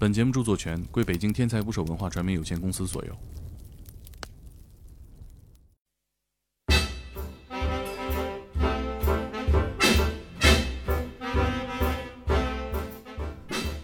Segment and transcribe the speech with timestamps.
[0.00, 3.12] 本节目著作权归北京天才捕手文化传媒有限公司所有。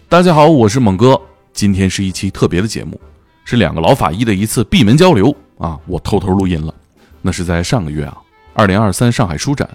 [0.07, 1.19] 大家好，我是猛哥。
[1.51, 2.97] 今天是一期特别的节目，
[3.43, 5.77] 是两个老法医的一次闭门交流啊！
[5.85, 6.73] 我偷偷录音了，
[7.21, 8.17] 那是在上个月啊，
[8.53, 9.69] 二零二三上海书展，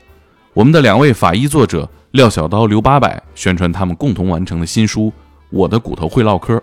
[0.54, 5.08] 我们的两位法医作者廖小刀、刘八百宣传他们共同完成的新书
[5.50, 6.56] 《我的骨头会唠嗑》。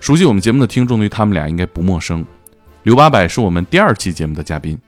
[0.00, 2.24] 熟悉我们节目的听众对他们俩应该不陌生。
[2.84, 4.78] 刘八百是我们第二期节目的嘉宾，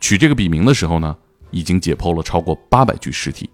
[0.00, 1.16] 取这个笔名的时候呢，
[1.50, 3.48] 已经解剖了超过八百具尸体。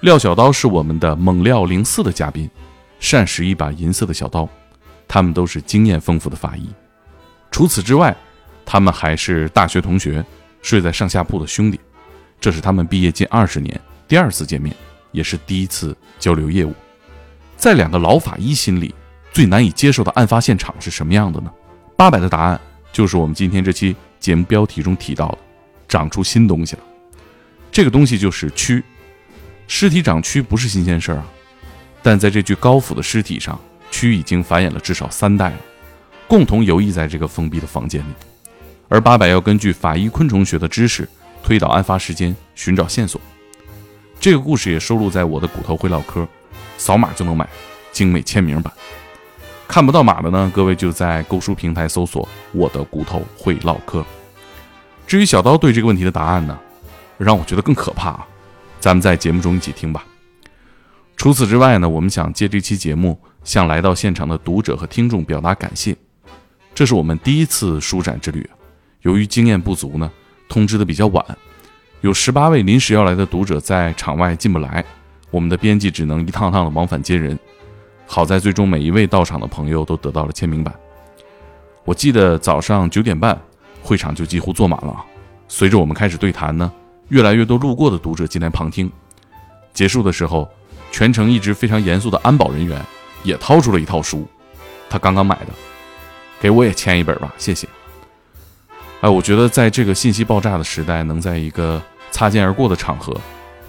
[0.00, 2.50] 廖小刀是我们的猛料零四的嘉宾，
[2.98, 4.48] 善使一把银色的小刀。
[5.06, 6.66] 他们都是经验丰富的法医。
[7.50, 8.16] 除此之外，
[8.64, 10.24] 他们还是大学同学，
[10.62, 11.78] 睡在上下铺的兄弟。
[12.40, 13.78] 这是他们毕业近二十年
[14.08, 14.74] 第二次见面，
[15.12, 16.72] 也是第一次交流业务。
[17.62, 18.92] 在两个老法医心里，
[19.32, 21.52] 最难以接受的案发现场是什么样的呢？
[21.96, 22.60] 八百的答案
[22.92, 25.38] 就是我们今天这期节目标题中提到的，
[25.86, 26.82] 长出新东西了。
[27.70, 28.82] 这个东西就是蛆。
[29.68, 31.26] 尸体长蛆不是新鲜事儿啊，
[32.02, 33.56] 但在这具高腐的尸体上。
[33.92, 35.56] 蛆已经繁衍了至少三代了，
[36.26, 38.12] 共同游弋在这个封闭的房间里。
[38.88, 41.08] 而八百要根据法医昆虫学的知识
[41.44, 43.20] 推导案发时间，寻找线索。
[44.18, 46.26] 这个故事也收录在我的骨头会唠嗑，
[46.82, 47.48] 扫码就能买，
[47.92, 48.72] 精美签名版。
[49.68, 54.04] 看不到码的呢，各位就在购书平台搜索“我的骨头会唠嗑”。
[55.06, 56.58] 至于小刀对这个问题的答案呢，
[57.18, 58.26] 让我觉得更可怕啊！
[58.80, 60.04] 咱们在节目中一起听吧。
[61.16, 63.16] 除此之外呢，我们想借这期节目。
[63.44, 65.96] 向来到现场的读者和听众表达感谢。
[66.72, 68.48] 这是我们第一次书展之旅，
[69.00, 70.08] 由于经验不足呢，
[70.48, 71.26] 通知的比较晚，
[72.02, 74.84] 有十八位临时要来的读者在场外进不来，
[75.32, 77.36] 我们的编辑只能一趟趟的往返接人。
[78.06, 80.72] 好在最终每一位到场的朋友都得到了签名版。
[81.84, 83.36] 我记得早上九点半，
[83.82, 85.04] 会场就几乎坐满了。
[85.48, 86.70] 随着我们开始对谈呢，
[87.08, 88.88] 越来越多路过的读者进来旁听。
[89.74, 90.48] 结束的时候，
[90.92, 92.80] 全程一直非常严肃的安保人员。
[93.24, 94.26] 也掏出了一套书，
[94.90, 95.52] 他刚刚买的，
[96.40, 97.68] 给我也签一本吧，谢谢。
[99.00, 103.16] 哎，我觉得在这个信息爆炸的时代，能在一个擦肩而过的场合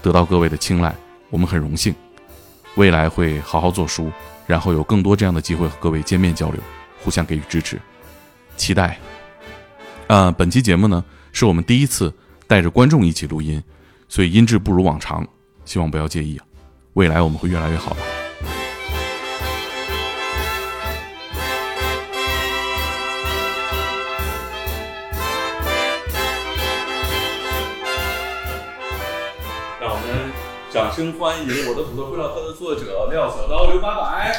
[0.02, 0.92] 得到各位的青睐，
[1.34, 1.96] 我们很荣幸。
[2.76, 4.12] 未来会好好做书，
[4.46, 6.62] 然后有更多这样的机会和各位见面交流，
[7.04, 7.82] 互相给予支持，
[8.56, 9.00] 期待。
[10.06, 12.14] 呃，本期节目呢，是我们第一次
[12.46, 13.62] 带着观众一起录音，
[14.08, 15.28] 所以音质不如往常，
[15.66, 16.46] 希望不要介意啊。
[16.94, 18.23] 未来我们会越来越好的。
[30.74, 34.36] 掌声欢迎我的土豆会唠嗑的作者廖小刀刘八百。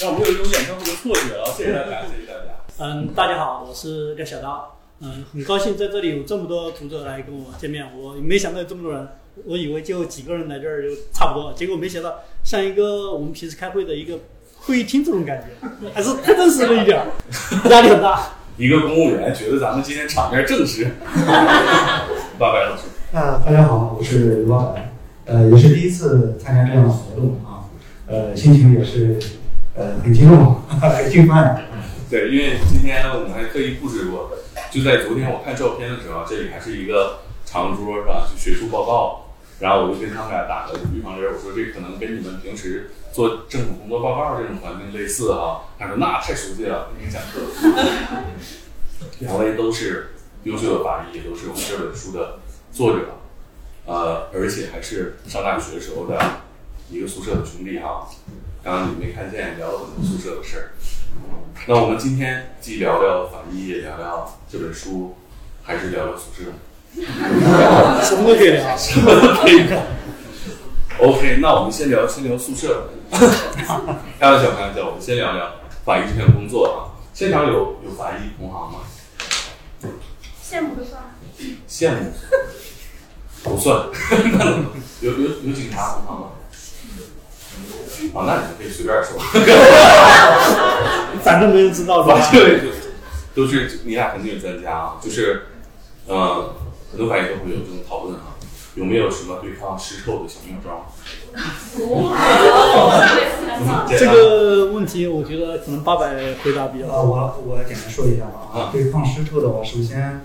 [0.00, 1.46] 让我们有一种演唱会的错觉啊！
[1.56, 2.56] 谢谢大家，谢谢大家。
[2.78, 4.76] 嗯，大家好，我是廖小刀。
[4.98, 7.88] 嗯，很高兴在这里有这么多读者来跟我见面。
[7.96, 9.08] 我没想到有这么多人，
[9.44, 14.18] 我以为就几个人来这儿就差不多，结果没想到像一个我们平时开会的一个
[14.56, 17.00] 会议厅这种感觉，还是太正式了一点，
[17.70, 18.28] 压力很大。
[18.58, 20.84] 一个公务员觉得咱们今天场面正式。
[22.36, 22.82] 八百老师，
[23.16, 24.92] 啊，大家好，我是刘老板，
[25.26, 27.70] 呃，也是第一次参加这样的活动啊，
[28.08, 29.16] 呃，心情也是
[29.76, 31.56] 呃很激动， 很兴奋。
[32.10, 34.32] 对，因为今天我们还特意布置过，
[34.72, 38.26] 就在昨天我看照片的时候，这里还是一个长桌是吧？
[38.28, 39.27] 就学术报告。
[39.60, 45.64] 然后我就跟他们俩打个预防针，我说这可能跟你们平时做政府工作报告这种环境类似哈。
[45.78, 47.40] 他说那太熟悉了，给你讲课。
[49.20, 50.14] 两位都是
[50.44, 52.38] 优秀的法医，也都是我们这本书的
[52.72, 53.18] 作者，
[53.86, 56.20] 呃，而且还是上大学时候的
[56.88, 58.08] 一个宿舍的兄弟哈。
[58.62, 60.70] 刚刚你没看见，聊了很多宿舍的事儿。
[61.66, 65.16] 那我们今天既聊聊法医，也聊聊这本书，
[65.62, 66.52] 还是聊聊宿舍？
[66.94, 69.78] 什么都可以聊，什么都可以聊。
[70.98, 72.90] OK，那我们先聊，先聊宿舍。
[73.10, 73.18] 开
[74.30, 75.52] 玩笑，开玩笑，我们先聊聊
[75.84, 76.90] 法医这项工作啊。
[77.14, 78.78] 现场有有法医同行吗？
[80.42, 81.14] 羡慕的算？
[81.68, 82.12] 羡慕
[83.44, 83.86] 不算。
[85.00, 86.26] 有有有警察同行吗？
[88.14, 89.16] 啊，那你们可以随便说。
[91.22, 92.60] 反正没人知道，反正
[93.34, 95.46] 都是你俩肯定有专家啊，就是，
[96.08, 96.50] 嗯。
[96.90, 98.36] 很多法医都会有这种讨论啊，
[98.74, 100.86] 有没有什么对抗尸臭的小妙招？
[103.88, 107.02] 这个问题我觉得可能八百回答比较好。
[107.02, 110.20] 我我简单说一下吧啊，对抗尸臭的话，首先，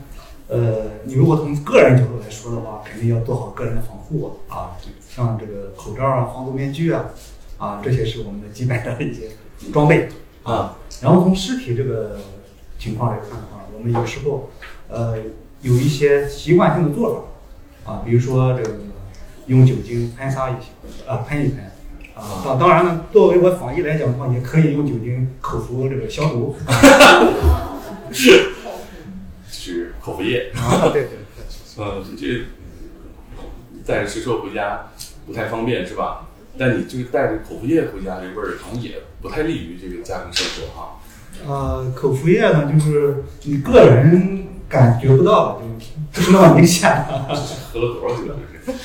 [0.47, 4.77] 呃，呃，你如果从个人角度来说的话，肯定要做好个人的防护啊，
[5.09, 7.05] 像这个口罩啊、防毒面具啊，
[7.57, 9.31] 啊，这些是我们的基本的一些
[9.71, 10.07] 装备
[10.43, 10.77] 啊。
[11.01, 12.17] 然后从尸体这个
[12.77, 14.51] 情况来看的话，我们有时候
[14.87, 15.17] 呃
[15.63, 17.27] 有一些习惯性的做
[17.85, 18.75] 法啊，比如说这个
[19.47, 21.63] 用酒精喷洒一下啊，喷一喷
[22.15, 22.43] 啊。
[22.45, 26.55] 当当然呢，作为我防疫来讲的话，也可以用酒精口服这个消毒。
[28.11, 28.51] 是
[29.49, 30.51] 是口服液。
[30.55, 31.17] 啊，对对。
[31.77, 32.45] 呃，这
[33.85, 34.91] 带着吃车回家
[35.25, 36.27] 不太方便是吧？
[36.55, 40.99] 但你这个带着口服液回家，这味儿可能也不太利于这个家庭生活哈。
[41.47, 45.61] 呃，口服液呢，就是你个人感觉不到，
[46.11, 46.89] 就不是那么明显。
[47.71, 48.33] 喝了多少酒？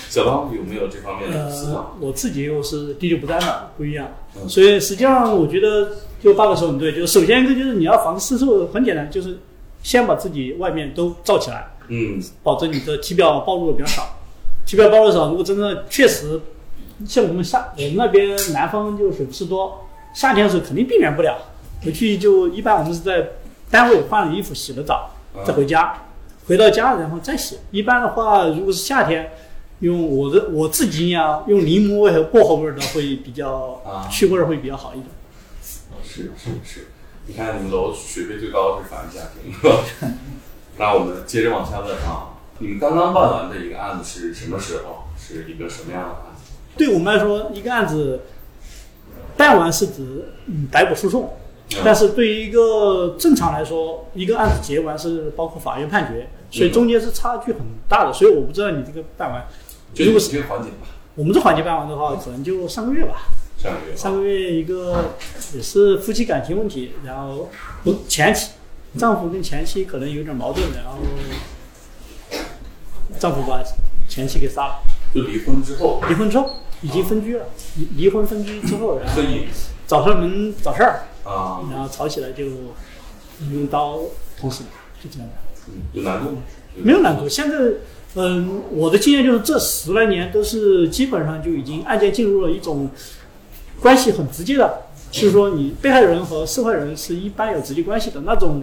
[0.09, 4.09] 小刀有没有这方面的思呃？，我自己又是滴酒不沾的，不一样。
[4.37, 9.39] 嗯所以实际上，我觉得就八哥说得很对，就是首先一个就是你要防湿透，很简单，就是
[9.83, 14.03] 先把自己外面都罩起来，嗯保证你的体表暴露的比较少。
[14.67, 16.41] 体表暴露少，如果真的确实
[17.07, 21.39] 像我们夏我们那边南方就水不是多，夏天的时候肯定避免不了。
[21.85, 23.29] 回去就一般我们是在
[23.71, 25.09] 单位换了衣服洗了澡
[25.45, 26.07] 再回家，
[26.47, 27.59] 回到家然后再洗。
[27.71, 29.33] 一般的话，如果是夏天，
[29.81, 35.07] 用我的我自己经验啊，用柠檬味和薄荷味儿的会比较啊去味儿会比较好一点。
[36.03, 36.89] 是是是，
[37.27, 40.15] 你看你们楼水费最高是法人家庭，是吧？
[40.79, 45.05] 那我们接着往下问啊，你们刚刚办完的一个案子是什么时候？
[45.21, 46.53] 是一个什么样的案子？
[46.77, 48.21] 对我们来说，一个案子
[49.37, 51.37] 办完是指嗯逮捕诉讼，
[51.85, 58.13] 但是对于一个正常来说，一个案子结完是包括法院判决，所以中间是差距很大的。
[58.13, 59.47] 所以我不知道你这个办完，
[59.93, 63.29] 就如果是这个环节吧，我们这环节办完的话，可能就上个月吧。
[63.59, 65.15] 上个月上个月一个
[65.53, 67.51] 也是夫妻感情问题，然后
[67.83, 68.53] 不前妻
[68.97, 70.99] 丈夫跟前妻可能有点矛盾，然后
[73.19, 73.61] 丈夫把
[74.09, 74.75] 前妻给杀了。
[75.13, 76.49] 就离婚之后，离婚之后
[76.83, 79.49] 已经分居了，离离婚分居之后，然后所以
[79.87, 82.45] 找上门找事儿，啊，然后吵起来就
[83.53, 84.01] 用刀
[84.39, 84.71] 捅死了，
[85.03, 85.35] 就这样的。
[85.35, 86.39] 嗯有难度吗？
[86.77, 87.29] 没有难度。
[87.29, 87.57] 现在，
[88.15, 92.89] 嗯，我的经验就是这十来年都是基本上就已经案件进入了一种
[93.81, 98.63] 关系很直接的，就是说你被害人和受害人是一般有直接关系的那种，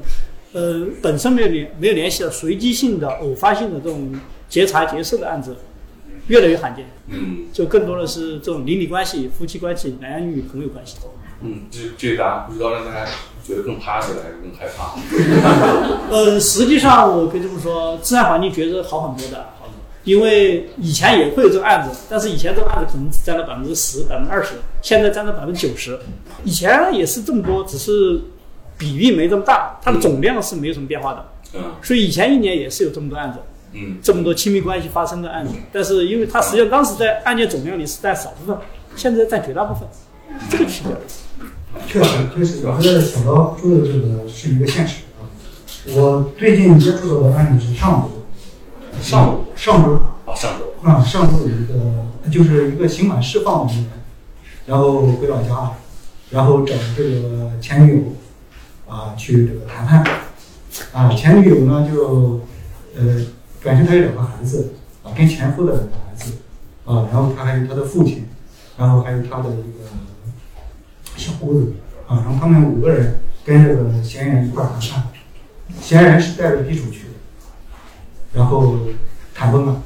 [0.54, 4.12] 呃，本身没有联没有联系的随机性的、偶发性的这种
[4.50, 5.56] 劫财劫色的案子，
[6.28, 6.88] 越来越罕见。
[7.10, 10.98] 嗯就更多的是这种邻里关系、夫妻关系、男女朋友关系。
[11.42, 13.06] 嗯，这这个答案不知道让大家
[13.46, 14.96] 觉得更踏实还是更害怕？
[16.10, 19.80] 呃，实际上我可以这么说，治安环境觉得好很多的，好很多。
[20.04, 26.00] 因为以前也会有这个案子，但是以前这个案子可能只占了百分之十、百分之二十，现在占了百分之九十。
[26.44, 28.22] 以前也是这么多，只是
[28.78, 31.26] 比例没这么大，它的总量是没有什么变化的。
[31.54, 33.40] 嗯所以以前一年也是有这么多案子，
[33.74, 38.58] 嗯这么多亲密关系发生的案子，但是因为它实际上当时在案件总量里是占少部分，
[38.96, 39.88] 现在占绝大部分，
[40.50, 40.96] 这个区别。
[41.88, 45.24] 确实，确实，我觉得小刀说的这个是一个现实啊。
[45.96, 49.94] 我最近接触到的案例是上周，上午上周
[50.26, 53.86] 啊，上周啊，上周有一个就是一个刑满释放的人，
[54.66, 55.72] 然后回老家，
[56.32, 60.04] 然后找这个前女友啊去这个谈判，
[60.92, 62.42] 啊，前女友呢就
[62.98, 63.26] 呃，
[63.64, 64.74] 本身她有两个孩子
[65.04, 66.34] 啊，跟前夫的两个孩子
[66.86, 68.26] 啊，然后她还有她的父亲，
[68.78, 69.86] 然后还有她的一个
[71.18, 71.74] 小胡子
[72.08, 75.04] 啊，然后他们五个人跟这个嫌疑人一块儿谈判，
[75.82, 77.14] 嫌疑人是带着匕首去的，
[78.34, 78.78] 然后
[79.34, 79.82] 谈崩了。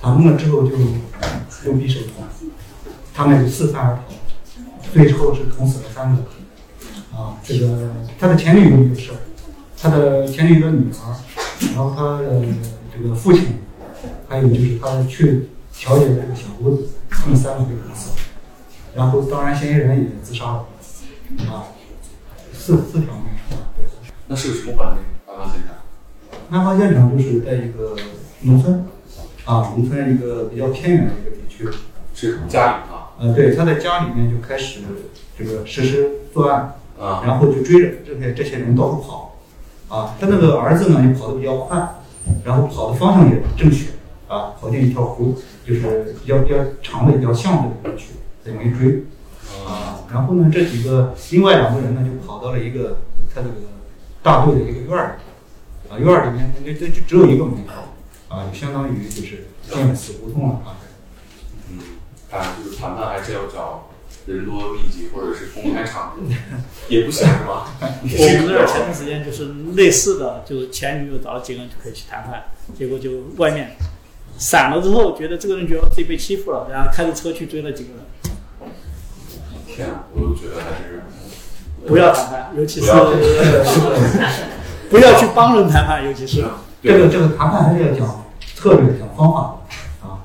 [0.00, 2.24] 谈崩了之后就用匕首捅，
[3.12, 4.02] 他们四散而逃，
[4.92, 6.22] 最后是捅死了三个。
[7.16, 7.90] 啊，这个
[8.20, 9.12] 他的前女友也是，
[9.80, 11.16] 他的前女友的女儿，
[11.74, 12.42] 然后他的
[12.94, 13.58] 这个父亲，
[14.28, 18.16] 还有就是他去调解的这个小胡子，他们三个被捅死了。
[18.96, 20.66] 然后当然嫌疑人也自杀了，
[21.50, 21.68] 啊，
[22.52, 23.84] 四四条命啊，对。
[24.26, 25.04] 那是个什么环境？
[25.32, 26.58] 案发现场？
[26.58, 27.94] 案发现场就是在一个
[28.40, 28.86] 农村，
[29.44, 31.68] 啊，农村一个比较偏远的一个地区。
[32.18, 34.80] 是家里啊呃，对，他在家里面就开始
[35.38, 39.36] 这个实施作案，啊然后就追着这些这些人到处跑，
[39.94, 41.76] 啊，他那个儿子呢也跑得比较快，
[42.42, 43.88] 然后跑的方向也正确，
[44.28, 45.34] 啊，跑进一条湖，
[45.66, 48.14] 就是比较比较长的一条巷子里面去，
[48.46, 49.02] 在里面追，
[49.66, 52.98] 啊，然后呢这几个另外两个人呢就跑到了一个
[53.34, 53.54] 他这个
[54.22, 60.78] 大队的一个院儿里，啊，院儿里面那这就只有一个门口，啊，就相当于就是进了死胡同了啊。
[61.70, 61.78] 嗯，
[62.30, 63.90] 看就是谈判还是要找
[64.26, 66.22] 人多密集或者是公开场合，
[66.88, 67.74] 也不行是吧？
[67.82, 72.44] 我们那儿前段时间就是类似的，就是前女友找了几个人就可以去谈判，
[72.78, 73.76] 结果就外面
[74.38, 78.00] 散了之后，觉得这个人觉得自己被欺负了，然后开着车去追了几个人。
[79.76, 81.02] 天啊，我觉得还是
[81.86, 83.04] 不要谈判，尤其是不要
[84.88, 86.42] 不要去帮人谈判，尤其是
[86.82, 89.58] 这个这个谈判还是要讲策略、讲方法
[90.02, 90.24] 的啊。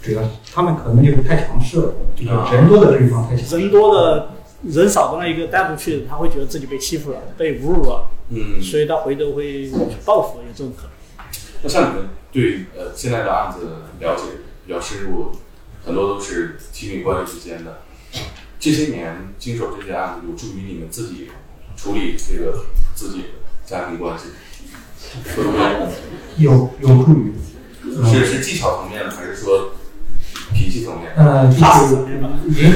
[0.00, 0.22] 主要
[0.54, 3.58] 他们可能就是太强势了，就是人多的地方太强势。
[3.58, 4.28] 人多的
[4.62, 10.90] 人少的那一个带不去，他会觉得自己被欺负了，被侮辱了，嗯，所以他回头会去报复，有这种可能。
[11.62, 13.58] 那像你们对呃现在的案子
[14.00, 14.22] 了解
[14.64, 15.32] 比较深入，
[15.84, 17.78] 很多都是亲密关系之间的。
[18.62, 21.26] 这些年经手这些案子，有助于你们自己
[21.76, 23.24] 处理这个自己的
[23.66, 24.26] 家庭关系，
[25.34, 25.58] 会不会
[26.36, 27.32] 有有助于，
[28.08, 29.72] 是是技巧层面的，还是说
[30.54, 31.12] 脾气层面？
[31.16, 31.96] 呃，就是
[32.62, 32.72] 引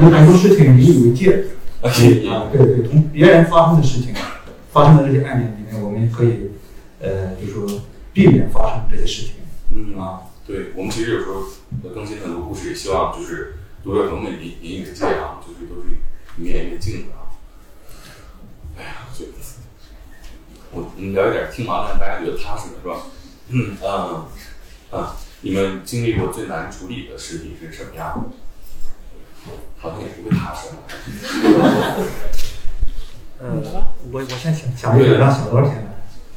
[0.00, 1.46] 有很多事情引以为戒。
[1.82, 1.90] 啊，
[2.52, 4.14] 对对，从别人发生的事情，
[4.72, 6.52] 发生的这些案件里面，我们可以
[7.00, 9.32] 呃，就说避免发生这些事情。
[9.70, 10.20] 嗯啊。
[10.46, 11.42] 对我们其实有时候
[11.92, 15.88] 更新很多故事，也希望就是读者朋友们引引以为戒啊，就是都是
[16.38, 17.28] 一面一面镜子啊。
[18.78, 19.26] 哎呀，这
[20.72, 23.02] 我我们聊一点听完了大家觉得踏实的是吧？
[23.50, 24.24] 嗯啊
[24.90, 29.52] 啊，你们经历过最难处理的事情是什么样的？
[29.78, 30.68] 好像也不会踏实。
[33.42, 33.62] 嗯，
[34.10, 35.90] 我我先想想一个让小刀先来。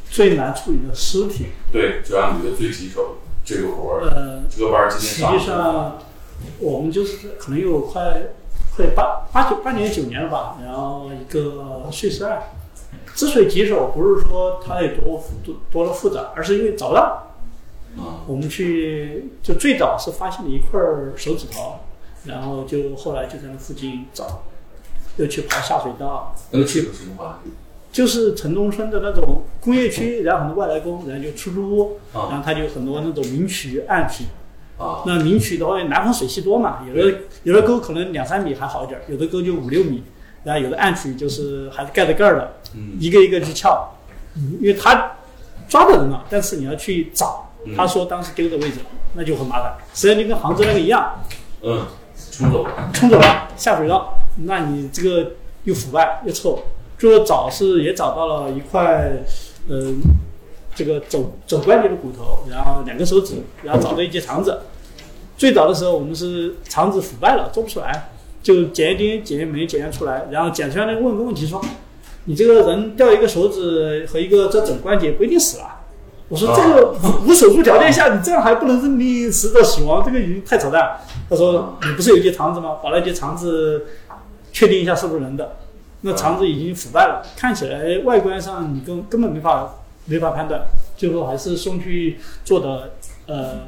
[0.09, 5.97] 最难处理的尸体，对，就让你觉得最棘手这个活儿，呃，这个班儿今天实际上
[6.59, 8.23] 我们就是可能有快
[8.75, 12.43] 快八八九八年九年了吧，然后一个碎尸案。
[13.15, 17.23] 之所以棘手，不是说它有多多多的复杂，而是因为找不到。
[17.97, 20.79] 啊我们去就最早是发现了一块
[21.15, 21.79] 手指头，
[22.25, 24.43] 然后就后来就在那附近找，
[25.15, 27.39] 又去爬下水道，那个是个什么
[27.91, 34.25] 就是城中村的那种工业区，然后很多外来工，然后就出租屋，然啊后它就很多那种明渠、暗渠。
[34.77, 35.03] 啊。
[35.05, 40.03] 那明渠的话，南方水系多嘛，有的有的沟可能两三米还好一点，有的沟就五六米，
[40.43, 42.97] 然后有的暗渠就是还是盖着盖儿的，嗯。
[42.99, 43.93] 一个一个去撬，
[44.59, 45.13] 因为他
[45.67, 48.77] 抓到人了，但是你要去找嗯，他说当时丢的位置，
[49.13, 49.75] 那就很麻烦。
[49.93, 51.21] 实际上就跟杭州那个一样，
[51.61, 51.85] 嗯，
[52.31, 52.71] 冲走了。
[52.93, 54.13] 冲走了下水道，
[54.45, 55.31] 那你这个
[55.63, 56.59] 又腐败又臭。
[56.99, 59.11] 最后找是也找到了一块，
[59.67, 59.93] 呃，
[60.77, 64.59] 这个肘肘关节的骨头，然后两根手指，然后找到一节肠子。
[65.35, 68.11] 最早的时候我们是肠子腐败了，做不出来，
[68.43, 71.59] 就检验 DNA 检验没检验出来，然后检出来那问个问题说，
[72.25, 75.63] 你这个人掉一个手指和一个这肘关节不一定死了。
[76.29, 80.97] 我说这个无无手术条件下，你这样还不能认定死者死亡，这个已经太扯淡。
[81.29, 82.77] 他说你不是有一节肠子吗？
[82.83, 83.85] 把那节肠子
[84.51, 85.57] 确定一下是不是人的。
[86.01, 89.73] 那肠子已经腐败了，看起来外观上你根根本没法
[90.07, 92.93] 没法判断，最后还是送去做的
[93.27, 93.67] 呃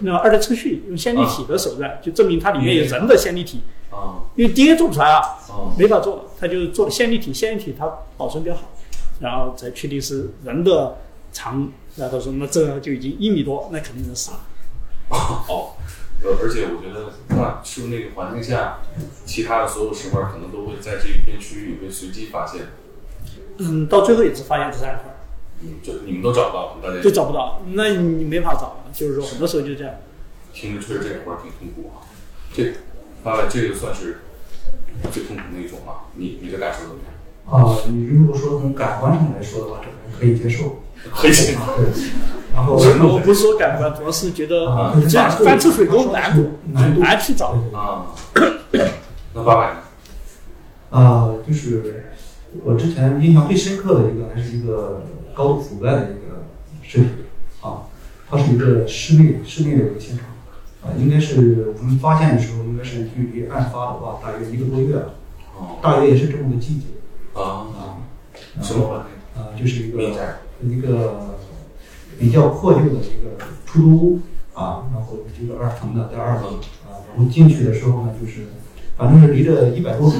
[0.00, 8.62] 那二代测序，用线粒体的手段就证明它里面有人的线粒体，啊因为 DNA 做不出来啊，啊没法做了，他就做了线粒体，线粒体它保存比较好，
[9.20, 10.98] 然后才确定是人的
[11.32, 11.72] 长。
[11.96, 14.40] 然后他说那这就已经一米多，那肯定是死了。
[15.10, 15.76] 哦，
[16.24, 18.78] 呃，而且我觉得，那是不是那个环境下，
[19.26, 22.62] 其他的所有石块可能都会在这一片区域被随机发现？
[23.58, 25.11] 嗯，到最后也是发现这三块，嗯，
[25.82, 28.76] 就你们都找不到，大家就找不到，那你没法找了。
[28.92, 29.94] 就是说，很多时候就这样。
[30.52, 32.04] 听着确实这活儿挺痛苦啊。
[32.52, 32.74] 这，
[33.22, 34.18] 八百，这个算是
[35.10, 36.12] 最痛苦的一种啊。
[36.14, 37.12] 你你的感受怎么样？
[37.50, 40.82] 啊，你如果说从感官上来说的话，这个可以接受。
[41.10, 41.60] 可以接受。
[42.54, 47.56] 然后我不是说感官，主要是觉得啊，这样翻出水沟难度，难度难去找。
[47.72, 48.12] 啊。
[49.34, 49.80] 那八百呢？
[50.90, 52.04] 啊，就是
[52.62, 56.44] 我之前印象最深刻的一个，还是一个高度腐败的一个
[56.82, 57.06] 尸体
[57.60, 57.88] 啊，
[58.28, 60.26] 它是一个室内室内的一个现场
[60.82, 65.14] 啊，应该是我们发现的时候，应该是距离案发的话大约一个多月了，
[65.56, 65.78] 哦。
[65.82, 66.86] 大约也是这么个季节
[67.34, 68.02] 啊，啊，
[68.60, 69.42] 什么环境？
[69.42, 70.00] 啊，就是一个
[70.62, 71.38] 一个
[72.18, 74.20] 比较破旧的一个出租屋
[74.54, 78.48] 啊，然后一个二层的在二楼啊，然后进去的时候呢，就是
[78.96, 80.16] 反正是离着一百多米，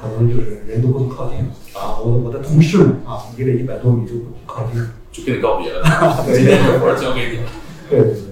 [0.00, 1.38] 可能就是人都不能靠近
[1.74, 1.98] 啊。
[2.00, 4.88] 我我的同事们啊，离了一百多米就不靠近。
[5.12, 5.82] 就跟你告别了。
[6.24, 7.50] 今天这活儿交给你了。
[7.88, 8.22] 对对对。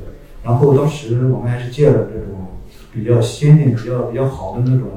[0.45, 2.47] 然后当时我们还是借了这种
[2.93, 4.89] 比较先进、比较比较好的那种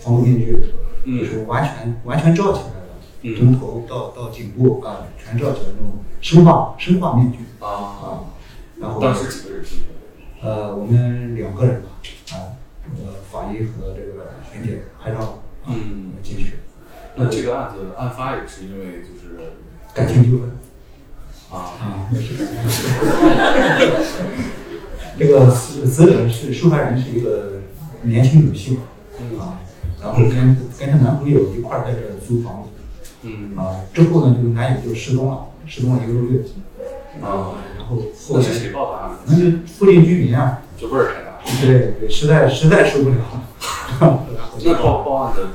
[0.00, 0.66] 防护面具，就
[1.04, 2.88] 嗯是完全完全罩起来的。
[3.22, 7.66] 嗯从头到到颈部啊，全罩起来那种生化生化面具啊。
[7.66, 8.04] 啊。
[8.80, 9.64] 然后当时几个人？
[10.40, 11.88] 呃，我们两个人吧，
[12.32, 12.58] 啊，
[12.96, 15.34] 呃，法医和这个巡填写拍照啊
[15.68, 16.54] 嗯，进去，
[17.16, 19.52] 那这个案子案发也是因为就是
[19.94, 20.50] 感情纠纷。
[21.50, 24.18] 啊，啊，也是感情纠纷。
[25.18, 27.60] 这个死死者是受害人是一个
[28.02, 28.78] 年轻女性
[29.38, 29.58] 啊，
[30.00, 32.68] 然后跟跟她男朋友一块儿在这儿租房子。
[33.22, 33.56] 嗯。
[33.56, 36.40] 啊，之后呢，这个男友就失踪了，失踪了一个多月，
[37.20, 41.28] 啊，然后后那来是谁报的案那就附近居民啊，就味儿太大。
[41.60, 43.16] 对对，实在实在受不了
[44.00, 44.26] 了，
[44.64, 45.48] 那报报案的，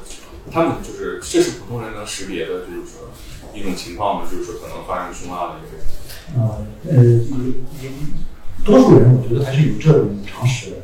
[0.51, 3.09] 他们就是这是普通人能识别的，就是说
[3.53, 5.77] 一种情况嘛，就是说可能发生凶案的一个。
[6.39, 6.57] 啊
[6.89, 7.37] 呃，有
[7.83, 7.91] 有
[8.63, 10.77] 多数人我觉得还是有这种常识的，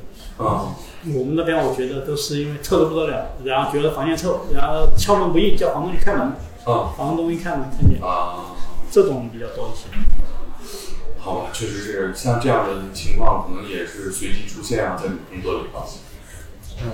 [0.43, 6.27] 啊，我们那边我觉得都是因为臭的不得了，然后觉得房间臭，然后敲门不应，叫房东去开门，
[6.65, 8.53] 啊房东一开门看见，啊，
[8.91, 9.87] 这种比较多一些。
[11.19, 15.87] 好吧，确实是像这样的情况，可能也是随机出现啊，在你工作里啊。
[16.81, 16.85] 呃，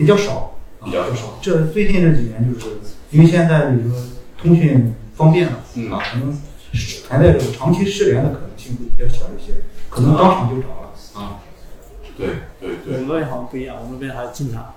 [0.00, 1.14] 比较少，啊比较少。
[1.14, 1.38] 少。
[1.42, 2.68] 这最近这几年就是
[3.10, 4.02] 因为现在比如说
[4.40, 5.92] 通讯方便了，嗯。
[5.92, 6.32] 啊，可能
[6.72, 9.52] 存在这个长期失联的可能性会比较小一些，
[9.90, 11.22] 可能当场就找了。
[11.22, 11.36] 啊。
[12.16, 12.28] 对
[12.60, 12.94] 对对。
[12.94, 14.72] 我们那边好像不一样，我们那边还是经常，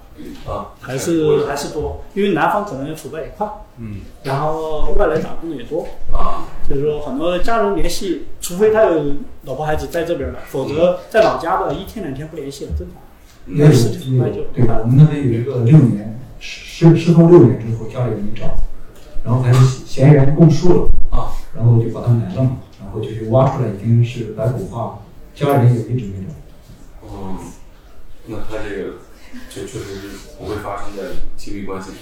[0.46, 4.02] 啊，还是还是多，因为南方可能腐败也快，嗯。
[4.24, 6.44] 然后外来打工的也多，啊。
[6.68, 9.14] 就是说很多家人联系，除非他有
[9.44, 12.98] 老婆孩子在这边了，否则在老家的一天两天不联系很正常。
[13.48, 18.58] 也有事情快就有对，我们那边有一个六年失失踪六年之后，家里人没找，
[19.24, 25.00] 然后还是嫌疑人供述了，啊然后就把他埋了嘛，然后就去挖出来已经是白骨化了，
[25.36, 27.08] 家里人也一直没找。
[27.08, 27.38] 哦，
[28.26, 28.94] 那他这个
[29.50, 30.08] 就确实是
[30.40, 31.04] 不会发生在
[31.38, 31.98] 亲密关系里。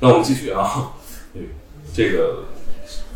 [0.00, 0.92] 那我们继续啊，
[1.32, 1.48] 对
[1.92, 2.44] 这个，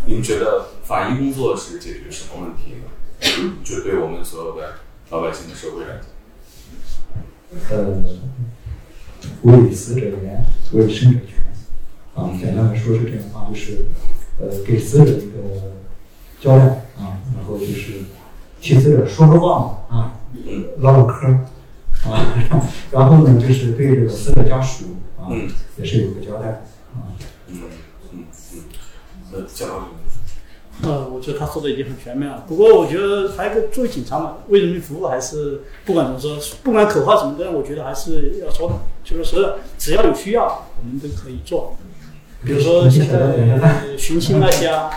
[0.07, 3.55] 您觉得法医工作是解决什么问题呢？
[3.63, 4.75] 就对我们所有的
[5.11, 6.07] 老百姓的社会来讲。
[7.71, 8.03] 呃，
[9.43, 11.41] 为死者言，为生者权。
[12.15, 13.87] 啊，简单的说是这样啊，就是
[14.41, 15.73] 呃，给死者一个
[16.41, 16.65] 交代
[16.99, 18.03] 啊，然后就是
[18.61, 20.21] 替死者说说话嘛啊，
[20.79, 21.29] 唠唠嗑
[22.09, 22.27] 啊，
[22.91, 25.31] 然后呢，就是对这个死者家属啊，
[25.79, 26.49] 也是有个交代
[26.95, 27.15] 啊。
[27.47, 27.63] 嗯
[28.13, 28.63] 嗯嗯，
[29.33, 29.89] 那教导
[30.83, 32.45] 呃，我觉得他说的已经很全面了。
[32.49, 38.75] 不过我觉得还有一个作为警察嘛，为人民服务还是不管怎么说，不管口号什么的，我觉得还是要说的。
[39.03, 41.77] 就是说，只要有需要，我们都可以做。
[42.45, 44.91] 比如说现在寻亲那些啊，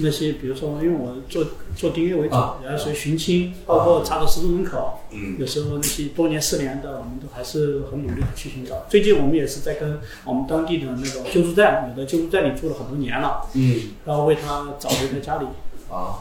[0.00, 8.84] 那些比如说，因为我做做订阅为主，啊然后所以寻亲，包括查找失踪人口，嗯有时候那些多年失联的，我们都还是很努力的去寻找。
[8.88, 15.46] 最近我们也是在跟我们当地的那个救助站，有的救助站里住了很多年了，嗯然后为他找回在家里。
[15.90, 16.20] 啊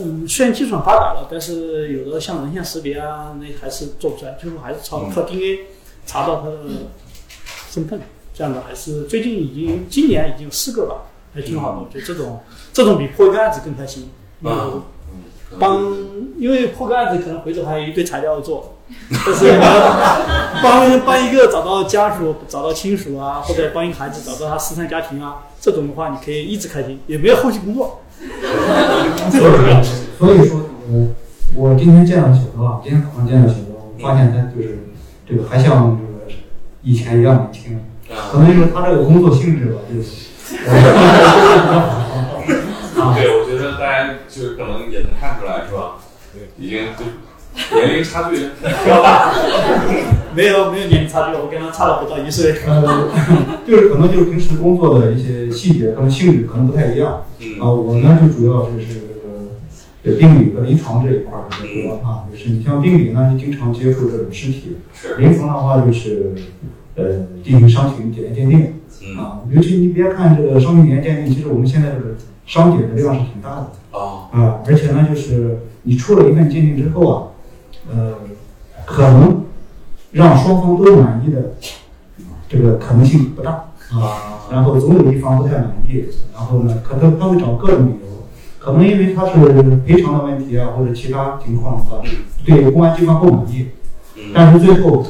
[0.00, 5.66] 嗯，虽然技术很发达了，但是有的像人像识别啊，那还是做不出来，最后还是靠靠 DNA
[6.06, 6.56] 查到他的
[7.68, 8.00] 身份。
[8.32, 11.78] 这样的还是最近已经今年已经有四个了，还挺好的。
[11.78, 12.40] 我觉得这种
[12.72, 14.10] 这种比破一个案子更开心。
[14.42, 14.82] 啊嗯，
[15.52, 15.82] 嗯帮，
[16.38, 18.76] 因为破个案子可能回头还有一堆材料要做，
[19.10, 19.58] 但是
[20.62, 28.00] 帮帮一个找到家属、找到亲属啊，或者帮一个孩子找到他失散家庭啊，这种的话你可以一直开心，也没有后续工作。
[29.30, 29.84] 所以
[30.18, 30.60] 所以说，
[30.90, 31.08] 呃，
[31.56, 34.78] 我今天见到小哥啊，今天早上见到小高，发现他就是
[35.26, 36.34] 这个还像这个
[36.82, 37.80] 以前一样年轻。
[38.06, 40.02] 可啊，能就是他这个工作性质吧，就
[43.14, 45.96] 对，我觉得大家就是可能也能看出来，是吧？
[46.32, 47.04] 对，已经就
[47.76, 49.32] 年龄差距比较大。
[50.34, 52.54] 没有没有年龄差距，我跟他差了不到一岁。
[52.66, 53.08] 呃，
[53.66, 57.62] 就是可能就是平时工作的一些细节，可能性质可能不太一样嗯啊。
[57.64, 59.00] 嗯我呢就主要就是这个
[60.04, 66.34] 这病理和临床这一块儿比较多啊，就是你像病理呢，就经常接触这种尸体；是，临床的话就是
[66.94, 69.40] 呃进行伤情检验鉴定嗯啊。
[69.50, 72.14] 尤其你别看这个伤情检验鉴定，其实我们现在这个
[72.46, 73.70] 伤检的量是挺大的。
[73.92, 77.22] 哦，啊，而且呢，就是你出了一份鉴定之后啊，
[77.90, 78.14] 呃，
[78.84, 79.44] 可能
[80.12, 81.54] 让双方都满意的
[82.48, 84.36] 这个可能性不大啊。
[84.50, 88.26] 然后总有一方不太满意，然后呢，可能他会找各种理由，
[88.58, 89.34] 可能因为他是
[89.86, 92.00] 赔偿的问题啊，或者其他情况啊，
[92.46, 93.66] 对公安机关不满意，
[94.16, 95.04] 嗯但是最后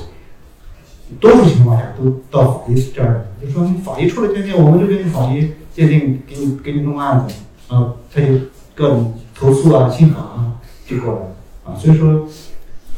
[1.20, 7.34] 多数情况下都到法医这儿来，就说你法医出了鉴定，我们就给你法医鉴定给你给你弄案子
[7.74, 8.26] 啊，他就
[8.74, 10.52] 各种投诉啊、信访啊
[10.86, 11.26] 就过来了
[11.64, 12.28] 啊，所以说，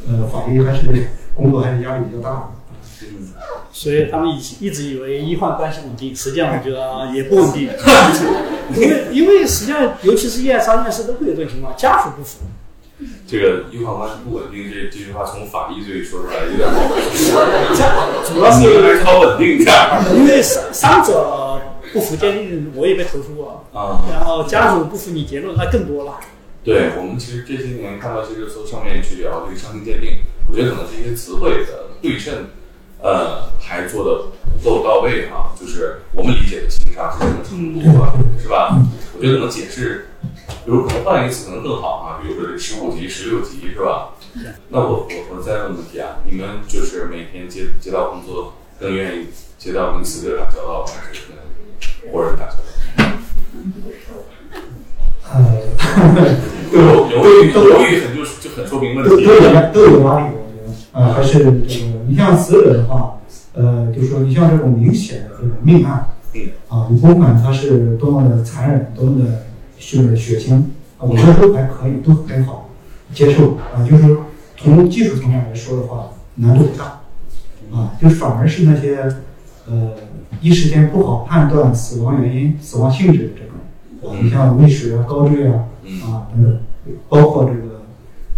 [0.09, 2.43] 呃，法医还是工作还是压力比较大的。
[3.03, 3.29] 嗯
[3.73, 7.71] 所以他们以一直以为医患关系稳定，实际上我觉得也不稳定。
[8.75, 12.41] 因为因为实际上，尤其是验伤验尸都会有这种情况，家属不服。
[13.27, 16.97] 这个医患关系不稳定这这句话从法医嘴里说出来有点不好。
[18.25, 21.61] 主要是 还是靠稳定点儿因为伤伤者
[21.93, 24.05] 不服鉴定，我也被投诉过，啊。
[24.11, 26.21] 然后家属不服你结论，那更多了。
[26.63, 32.49] 对我们其实这些年看到这个搜上面去聊这个伤情鉴定，我觉得可能这些词汇的对称，
[33.03, 34.27] 呃，还做的
[34.63, 35.53] 不够到位哈。
[35.59, 38.79] 就是我们理解的情伤是什么程度啊，是吧？
[39.17, 40.10] 我觉得可能解释，
[40.65, 44.11] 比如可能换一个词可能更好啊，比如说这十五级、十六级是吧？
[44.69, 49.27] 那我我我再问问题啊，你们就是每天接接到工作，更愿意
[49.59, 52.63] 接到跟死者打交道，还是跟活人打交道？
[55.33, 55.37] 呃，
[56.73, 56.79] 犹
[57.11, 59.23] 犹豫犹豫很就是就很说明问题都都。
[59.23, 59.29] 有
[59.73, 61.51] 都有压力，我觉得，呃，还是这个，
[62.09, 63.21] 你像死者的话，
[63.55, 69.33] 呃，就说你像这种明显的这种命案，嗯啊，你甭管他是多么的残忍，多么的就
[69.81, 72.69] 是血清，啊，我觉得都还可以，都很好
[73.15, 77.01] 接受啊，就是说从技术层面来说的话，难度不大，
[77.73, 79.03] 啊，就反而是那些
[79.67, 79.95] 呃
[80.41, 86.61] 一时间不好判断死亡原因、死亡性质的这种，啊，你像溺水啊、高坠啊，嗯啊等等，
[87.09, 87.83] 包括这个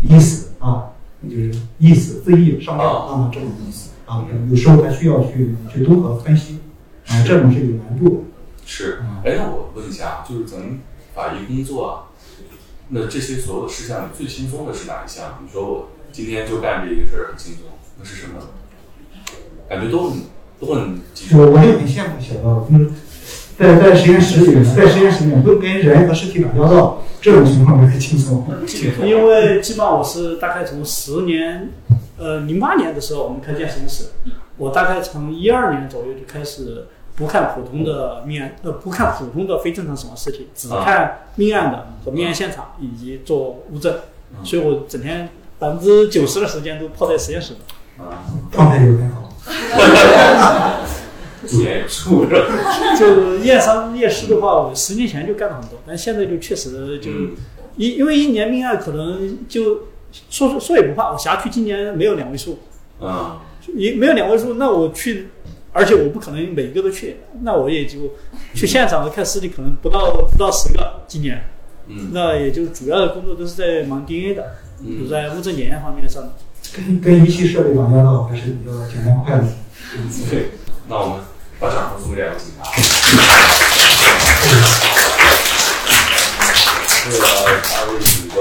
[0.03, 0.93] 缢死啊，
[1.29, 6.61] 就是缢死、自缢、上吊啊这种东西啊，有时候还需要去去综合分析
[7.09, 8.17] 啊，这种是有难度的。
[8.65, 10.79] 是，哎，那我问一下，就是咱们
[11.15, 12.09] 法医工作啊，
[12.89, 15.39] 那这些所有的事项你最轻松的是哪一项？
[15.45, 17.65] 你说我今天就干这一个事儿很轻松，
[17.99, 18.35] 那是什么？
[19.69, 20.21] 感觉都很
[20.61, 21.39] 都很棘手。
[21.39, 22.91] 我我也很羡慕小刀，就是
[23.59, 28.47] 在在实验室里，在实验室里面不跟人和尸体打交道，这种情况就很轻松。
[29.03, 31.71] 因为基本上我是大概从十年，
[32.19, 34.07] 呃，零八年的时候我们开建实验室，
[34.57, 43.97] 我大概从一二年左右就开始不看普通的命案，呃，不看普通的非正常死亡尸体，只看命案的和命案现场以及做物证，
[44.43, 47.55] 所以我整天百分之九十的时间都泡在实验室。
[47.99, 49.31] 啊，状态就很好。
[52.97, 57.33] 就验伤验尸的话，我十年前就干了很多，但现在就确实就嗯。
[57.77, 59.89] 因因为一年命案可能就
[60.31, 62.59] 说说也不怕，我辖区今年没有两位数，
[63.01, 63.41] 啊，
[63.75, 65.29] 也没有两位数，那我去，
[65.73, 67.99] 而且我不可能每一个都去，那我也就
[68.55, 71.43] 去现场的看尸体，可能不到不到十个，今年，
[71.89, 76.23] 嗯那也就主要的工作都是在忙 DNA 的，嗯就在物证检验方面上。
[76.75, 79.45] 跟跟仪器设备打交道还是比较简单快乐。
[80.31, 80.51] 对，
[80.89, 81.21] 那我们
[81.59, 82.63] 把掌声送给两位警察。
[87.11, 87.27] 为了
[87.75, 88.41] 二位警官，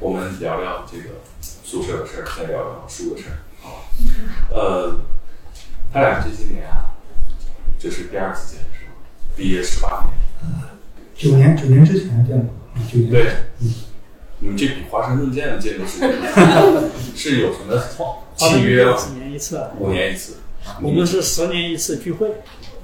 [0.00, 3.76] 我们聊聊这个宿舍的事儿，再聊聊书的事儿，好吧？
[4.50, 4.98] 呃，
[5.96, 6.92] 他俩这些年啊，
[7.78, 8.92] 这是第二次见是吗？
[9.34, 10.12] 毕业十八年，
[11.16, 13.32] 九年九年之前见过，啊九年对，
[14.40, 16.00] 你们这比华盛顿见的见的是
[17.16, 17.82] 是有什么
[18.36, 18.94] 契约吗？
[18.94, 19.70] 几年一次啊？
[19.78, 20.34] 五年一次，
[20.82, 22.30] 我们是十年一次聚会，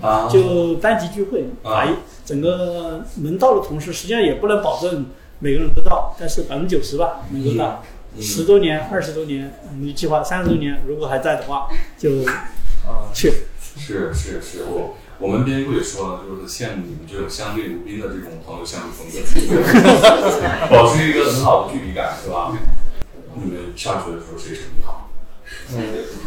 [0.01, 1.87] 啊，就班级聚会，啊
[2.25, 5.05] 整个能到的同事，实际上也不能保证
[5.39, 7.83] 每个人都到，但是百分之九十吧能够到。
[7.85, 7.89] 嗯
[8.21, 12.11] 十周年、二十周年，我们计划三十周年，如果还在的话，就
[12.87, 13.11] 啊。
[13.13, 13.33] 去。
[13.75, 19.17] 是是是，我我们编剧也说了，就是羡慕你们这种相对如宾的这种朋友相处风格，
[20.69, 22.53] 保持一个很好的距离感，是吧？
[23.35, 25.09] 你们上学的时候谁成绩好？
[25.75, 25.83] 嗯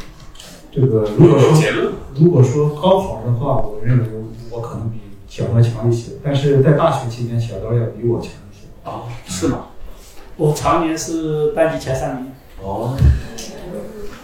[0.74, 1.94] 这个如果说结论？
[2.16, 4.06] 如果说高考的话，我认为
[4.50, 8.90] 我可能比小刀强一些，但是在大学期间，小刀要比我强一些。
[8.90, 9.68] 啊，是吗？
[10.36, 12.98] 我常年是班级前三名，哦，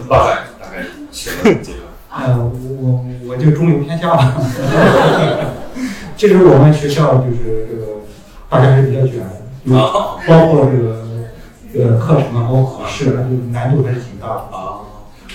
[0.09, 1.80] 大概大概什么阶段？
[2.13, 4.41] 呃，我我我就中流偏下了。
[6.17, 7.85] 其实我们学校就是这个
[8.49, 9.77] 大家是比较卷的，
[10.27, 11.05] 包括这个
[11.73, 14.33] 呃课程啊，包括考试啊，就难度还是挺大的。
[14.55, 14.81] 啊，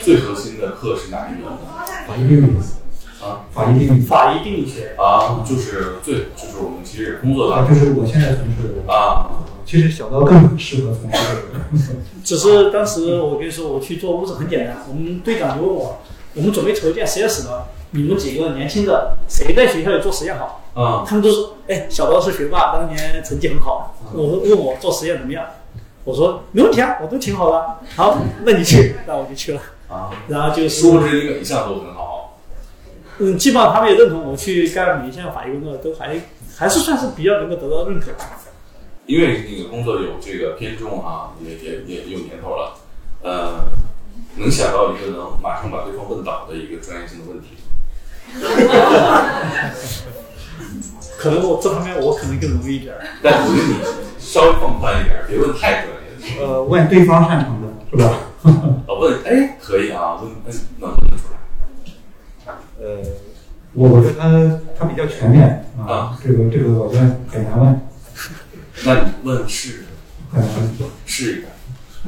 [0.03, 1.51] 最核心的课是哪一门？
[2.07, 2.57] 法医定理
[3.21, 4.95] 啊法医定理法医定理学。
[4.97, 8.93] 啊，就是最就是我们其实工作啊，就是我现在从事的。
[8.93, 9.27] 啊，
[9.65, 11.65] 其实小刀更适合从事这个。
[12.23, 15.99] 只是当时我跟你说，我去做物证很简单，我们队长就问我，
[16.37, 20.63] 我们准备筹建实验室的，你们几个年轻的谁在学校里做实验好？
[20.75, 23.97] 啊他们都说，哎，小刀是学霸，当年成绩很好。
[24.13, 25.47] 我问我做实验怎么样？
[26.05, 27.79] 我说没问题啊，我都挺好的。
[27.97, 29.61] 好，那你去，那我就去了。
[29.89, 32.39] 啊，然后就殊不是，知你每一项都很好。
[33.19, 36.21] 嗯，基本上他们也认同我去干每一项法医工作，都还
[36.55, 38.11] 还是算是比较能够得到认可。
[39.07, 42.75] 因为那个工作有这个偏重啊，也也也有年头了，
[43.23, 43.69] 呃，
[44.37, 47.57] 能想到一个能马上把对方问倒的一个专业性的问题。
[51.19, 53.01] 可能我这方面我可能更容易一点儿。
[53.23, 53.75] 但我觉得你
[54.19, 56.03] 稍微放宽一点，别问太专业。
[56.41, 58.19] 呃，问对方擅长的是吧？
[58.45, 61.37] 啊，问哎可以啊，问哎能问得出来。
[62.79, 62.99] 呃，
[63.73, 67.81] 我我觉得他他比较全面啊啊，这个这个我觉得很难问，
[68.85, 69.85] 那你问是
[70.31, 70.91] 很难问。
[71.07, 71.43] 是一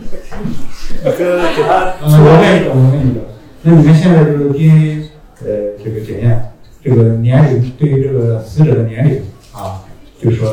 [0.07, 1.25] 个，给
[1.57, 3.21] 给他嗯，我问一个，我问一个，
[3.63, 5.09] 那你们现在这个 DNA
[5.43, 5.47] 呃
[5.83, 9.83] 这个检验，这个年龄对于这个死者的年龄啊，
[10.21, 10.51] 就是说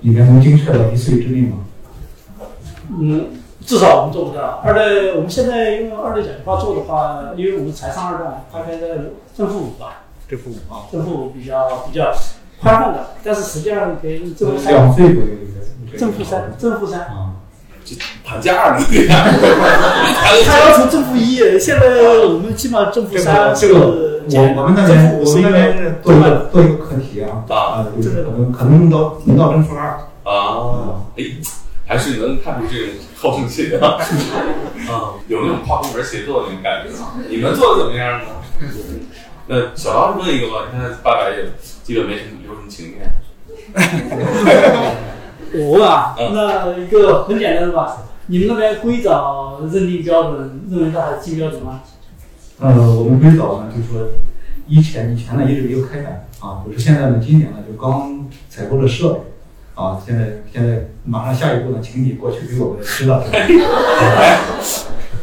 [0.00, 1.58] 里面能精确到一岁之内吗？
[3.00, 3.26] 嗯，
[3.64, 4.62] 至少我们做不到。
[4.64, 8.88] 二代，我们现在用二代甲基化做的话，因为我们才上二代，大概在
[9.36, 12.12] 正负五吧，正负五啊，正负五比较比较
[12.60, 15.28] 宽泛的，但是实际上给正负三，两岁左右
[15.86, 17.00] 一个正负三，正负三。
[17.00, 17.27] 啊，
[18.24, 18.84] 盘架二呢？
[18.90, 19.24] 对呀，
[20.46, 21.86] 他要求正负一，现在
[22.26, 23.80] 我们基本上正负这三个这个是
[24.36, 31.24] 我我们那正边我们那边做一个做一个课题啊啊啊，就是可能可能能到能到正负二啊，哎，
[31.86, 33.96] 还是能看出这种好胜心啊，
[34.90, 37.14] 啊，有那种跨部门协作的那种感觉啊。
[37.28, 38.26] 你们做的怎么样呢？
[39.46, 41.44] 那小刀问一个吧，你看八百也
[41.82, 43.10] 基本没什么有什么情面。
[45.58, 51.80] 我问啊，嗯那一个很简单的吧，你们那边硅藻认定标准认为它还金标准吗？
[52.60, 54.08] 呃，我们硅藻呢，就是说
[54.66, 59.20] 以前以前呢一直没有开展啊，就是现在呢，今年呢就刚采购了设备
[59.74, 63.38] 啊，现在现在马上下一步呢，请你过去给我们指导指导。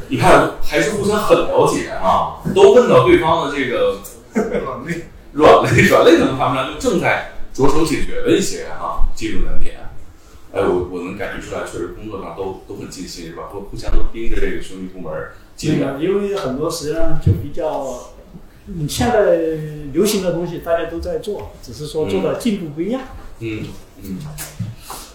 [0.07, 3.97] 你看，还是互相很了解啊，都问到对方的这个
[4.61, 9.74] 软肋、软肋、软肋可能谈不上，就正在着手解决的一些啊、技术难点。
[10.55, 13.49] 哎，我我能感觉出来，确实工作上都都很尽心，是吧？
[13.51, 15.11] 都互相都盯着这个兄弟部门
[15.53, 15.97] 进展。
[15.99, 18.13] 这个，因为很多实际上就比较，
[18.65, 19.35] 你，现在
[19.91, 23.01] 流行的东西大家都在做，只是说做的进度不一样。
[23.39, 23.65] 嗯
[24.01, 24.17] 嗯。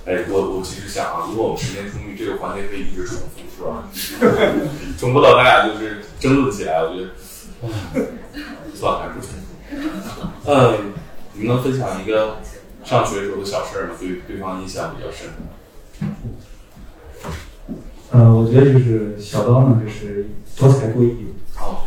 [0.05, 3.89] 哎，我我其实想啊，如果我们时间充裕，这个环节可以一直重复，是吧？
[5.01, 7.11] 重复到咱俩就是争论起来，我觉得，
[7.95, 8.03] 唉
[8.75, 9.47] 算了，还是不重复。
[10.47, 10.93] 嗯，
[11.33, 12.39] 你们能分享一个
[12.85, 13.95] 上学时候的小事儿吗？
[13.99, 15.29] 对对方印象比较深。
[18.11, 21.27] 呃，我觉得就是小刀呢，就是多才多艺，
[21.59, 21.83] 哦，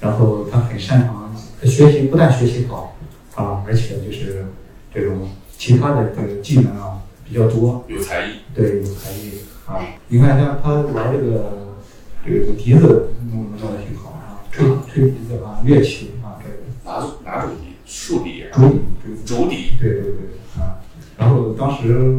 [0.00, 2.94] 然后他很擅长，他学习不但学习好
[3.34, 4.44] 啊，而且就是
[4.92, 8.32] 这种其他的这个技能啊比较多，有才艺。
[8.54, 9.80] 对，有才艺啊。
[10.08, 11.76] 你看像他玩这个
[12.24, 17.75] 这个笛子弄弄得挺好啊，吹吹笛子啊，乐器啊，这个哪种哪种笛？
[17.98, 18.52] 竖笛啊？
[18.52, 19.70] 竹笛，竹笛竹笛。
[19.80, 20.76] 对对对啊。
[21.16, 22.14] 然后当时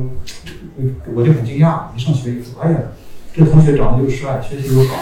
[1.14, 2.80] 我就很惊讶，一上学以后，哎呀，
[3.32, 4.96] 这同学长得又帅，学习又好，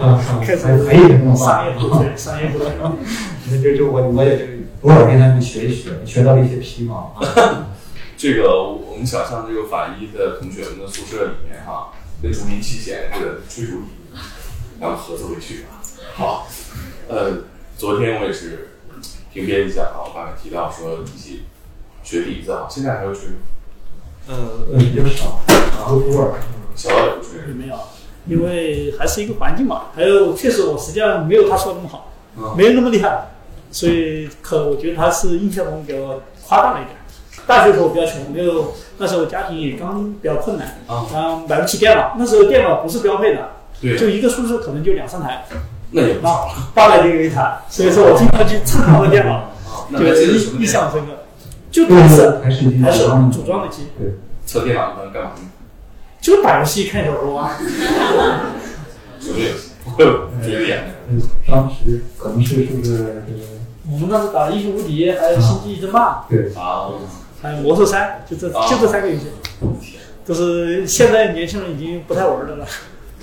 [0.00, 2.68] 啊， 还还有这么商业办不对，商业不对。
[3.50, 4.44] 那这这我我也就
[4.82, 7.68] 偶尔跟他们学一学，学到了一些皮毛啊。
[8.16, 11.92] 这个我们想象这个法医的同学们的宿舍里面哈，
[12.22, 14.16] 那竹林七贤这个吹竹笛，
[14.80, 15.82] 然后合作回去啊。
[16.14, 16.48] 好，
[17.08, 17.44] 呃，
[17.76, 18.71] 昨天我也是
[19.32, 21.40] 听编辑讲啊，我刚才提到说一些
[22.02, 23.36] 学笛子啊，现在还有吹吗？
[24.28, 24.34] 呃
[24.72, 26.34] 呃，比较少，然后偶尔。
[26.74, 27.76] 小到也不吹没有？
[28.26, 33.30] 因为还是一个环境嘛，还有确实我实际上没有他说的那么好，嗯没有那么厉害，
[33.70, 36.96] 所以可我觉得他是印象中比较夸大了一点。
[37.46, 45.44] 大学时候比较穷，没有那时候家庭也刚比较困难，啊，嗯，买不起电脑，那时候电脑不是标配的，对，就一个宿舍可能就两三台，
[45.92, 49.32] 那也不少了八百零一台， 所以说我经常去蹭他的电脑，
[49.70, 49.86] 啊。
[49.90, 51.12] 那就还记得什么印印象深刻。
[51.70, 54.08] 就对还是还是还是组装的机，对，
[54.44, 55.48] 测电脑一般干嘛呢？
[56.20, 57.56] 就打游戏、 看小说啊。
[59.20, 59.70] 什么游戏？
[59.96, 63.40] 我有觉得演嗯，当时可能是是不是这个
[63.90, 66.88] 我们当时打《英雄无敌》，还有《星际争霸对》，啊，
[67.42, 69.26] 还有《魔兽三》，就这就这三个游戏，
[70.24, 72.66] 都是现在年轻人已经不太玩的了。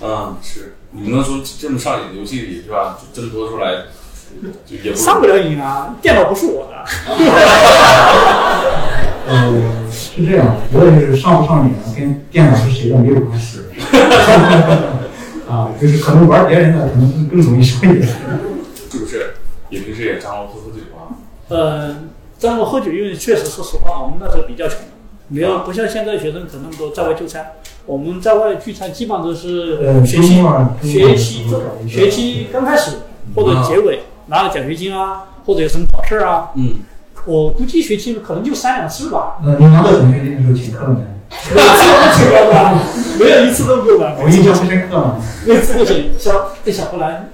[0.02, 2.98] 啊，是，你们能说这么上瘾的游戏里是吧？
[3.14, 3.84] 就挣脱出来，
[4.66, 6.84] 就也不上不了瘾啊，电脑不是我的。
[9.28, 9.54] 呃
[9.92, 13.60] 是这样，我也是上不上瘾跟电脑是谁的没有关系。
[15.48, 18.02] 啊，就是可能玩别人的可能更更容易上瘾。
[18.90, 19.36] 是不是？
[19.70, 21.14] 也平时也张罗喝喝酒啊？
[21.50, 24.80] 嗯，张罗喝酒，因为确实说实话，我们那时候比较穷，
[25.28, 27.52] 没有不像现在学生可那么多在外就餐。
[27.90, 30.40] 我们在外聚餐基本上都是呃，学期
[30.84, 32.98] 学期周末找一个学期刚开始
[33.36, 36.76] 或者结尾拿了奖学金啊，或者有什么考试啊，嗯，
[37.26, 41.02] 我估计学期可能就三两次吧，嗯，你拿到奖学金的时候请客了没？
[41.56, 42.80] 每次都请过吧，
[43.20, 44.16] 没有一次都够吧。
[44.22, 45.20] 我印象不深刻了。
[45.48, 46.12] 每次都请。
[46.20, 47.32] 小这小荷兰，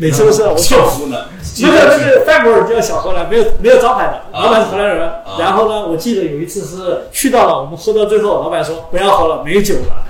[0.00, 1.26] 每次都是我校服呢？
[1.60, 5.06] 那个那个饭馆叫小荷兰，没有没有招牌的，老板是荷兰人。
[5.06, 10.06] 啊然后呢，我记得有一次是去到了，我们喝到最后，老板说不要喝了，没有酒了，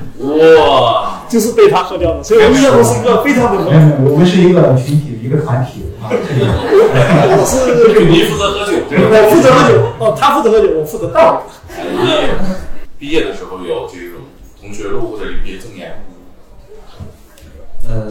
[0.60, 2.22] 哇，就是被他喝掉了。
[2.22, 6.08] 所以我印象中是一个非常的没有没有，我们是一个群体，一个团体啊。
[6.10, 11.42] 这个我是你负责喝酒，这个我负责喝酒，哦，他负责喝酒，我负责倒。
[11.76, 12.28] 毕业
[12.98, 14.22] 毕业的时候有这种
[14.60, 16.04] 同学录或者离别赠言，
[17.88, 18.08] 呃，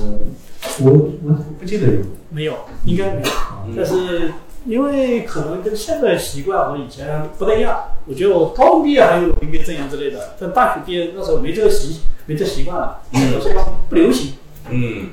[0.82, 0.92] 我
[1.24, 3.28] 我不记得有没有，应该没有。
[3.68, 4.32] 嗯但是
[4.66, 14.34] 因为可能跟现在习惯和以前不太一样，我觉得我高中毕业还有应该赠言之类的，但大学毕业那时候没这个习没这习惯了，嗯有时候不流行。
[14.70, 15.10] 嗯，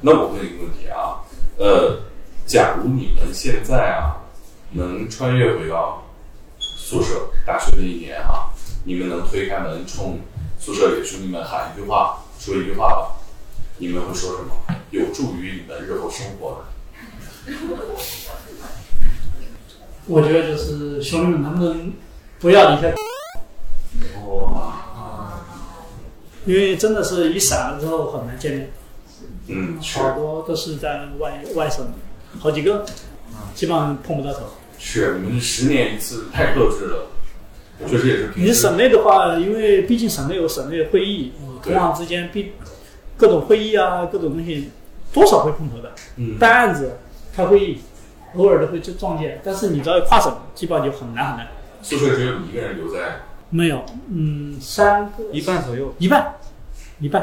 [0.00, 1.22] 那我问一个问题啊，
[1.58, 2.00] 呃，
[2.46, 4.16] 假如你们现在啊
[4.72, 6.02] 能穿越回到
[6.58, 8.50] 宿舍大学那一年啊，
[8.84, 10.18] 你们能推开门冲
[10.58, 13.08] 宿舍里的兄弟们喊一句话，说一句话吧，
[13.78, 14.75] 你们会说什么？
[14.96, 16.64] 有助于你的日后生活
[17.46, 17.52] 的？
[20.08, 21.92] 我觉得就是兄弟们能不能
[22.38, 22.94] 不要离开，
[24.24, 25.42] 哇，
[26.44, 28.70] 因为真的是一散了之后很难见面，
[29.48, 31.86] 嗯，好多都是在外外省，
[32.38, 32.86] 好几个，
[33.54, 34.40] 基本上碰不到头。
[34.78, 37.06] 是，你们十年一次，太克制了，
[37.88, 41.32] 确实也是你省内的话，因为毕竟省内有省内会议，
[41.62, 42.52] 同行之间必
[43.16, 44.70] 各种会议啊，各种东西
[45.16, 45.94] 多少会碰头的。
[46.16, 46.98] 嗯办案子、
[47.34, 47.80] 开会议，
[48.36, 51.48] 偶尔的会就撞见，但是你只要跨省，基本上就很难很难。
[51.82, 55.94] 宿舍只有你一个人留在没有，嗯，三个一半左右。
[55.98, 56.34] 一半，
[57.00, 57.22] 一半，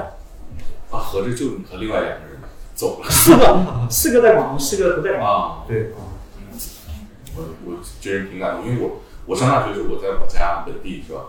[0.89, 2.39] 啊，合着就你和另外两个人
[2.73, 5.29] 走了四个，四个在广东，四个不在广东。
[5.29, 5.63] 啊。
[5.67, 6.01] 对啊，
[7.35, 11.21] 我我真是挺感动，因为我我上大学时候我在我家本地是吧？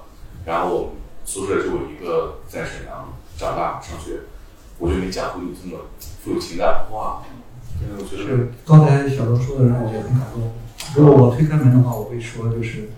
[0.47, 0.93] 然后我
[1.25, 4.21] 宿舍就我一个在沈阳长大上学，
[4.79, 7.23] 我就没讲过你这么富有情感，哇！
[7.79, 10.53] 真的，我觉得是刚才小周说的让我觉得很感动。
[10.95, 12.89] 如果我推开门的话，我会说就是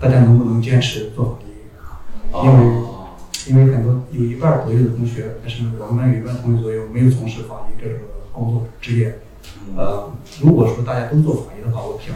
[0.00, 2.44] 大家能不能坚持做法医？
[2.44, 3.10] 因为哦，
[3.46, 7.94] 因为很多有一半左右的同学，但是我们班有一半同学左右没有从事法医这个
[8.32, 9.20] 工作职业。
[9.66, 12.14] 嗯呃，如果说大家都做法医的话，我想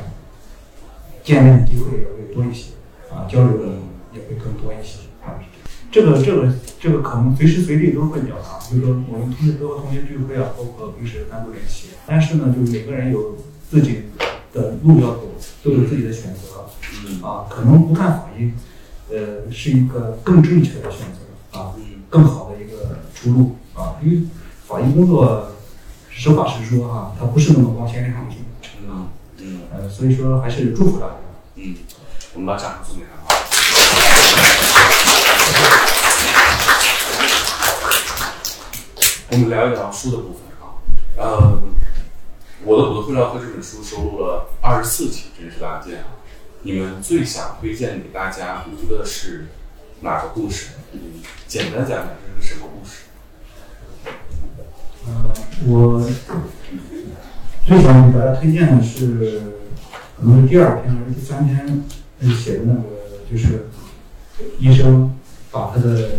[1.23, 2.73] 见面的机会也会多一些，
[3.11, 3.73] 啊，交流的
[4.13, 5.08] 也会更多一些。
[5.89, 11.89] 啊，这个这个这个可能随时随地都会表达，就是说我们同学都和同学聚会啊，包括平时单独联系。
[12.07, 13.37] 但是呢，就是每个人有
[13.71, 14.05] 自己
[14.53, 16.67] 的路要走，都有自己的选择。
[17.07, 18.53] 嗯啊，可能不看法医，
[19.11, 23.97] 呃，是一个更正确的选择啊，嗯更好的一个出路啊。
[24.03, 24.23] 因为
[24.67, 25.53] 法医工作，
[26.11, 28.35] 实话实说哈、它不是那么光鲜亮丽，
[28.87, 31.15] 嗯嗯呃，所以说还是祝福大家。
[31.57, 31.77] 嗯，
[32.35, 33.09] 我们把掌声送给他。
[39.31, 40.81] 我们聊一聊书的部分啊，
[41.19, 41.61] 呃，
[42.65, 46.07] 我的我的会聊课这本书收录了二十四起真实的案件啊，
[46.63, 49.49] 你们最想推荐给大家读的是
[50.01, 50.71] 哪个故事？
[50.93, 51.01] 嗯，
[51.47, 53.03] 简单讲讲这是什么故事？
[55.07, 55.31] 呃，
[55.67, 56.01] 我
[57.67, 59.43] 最想给大家推荐的是，
[60.19, 61.85] 可能是第二篇还是第三篇
[62.35, 62.83] 写的那个，
[63.31, 63.67] 就是
[64.59, 65.15] 医生
[65.51, 66.13] 把他的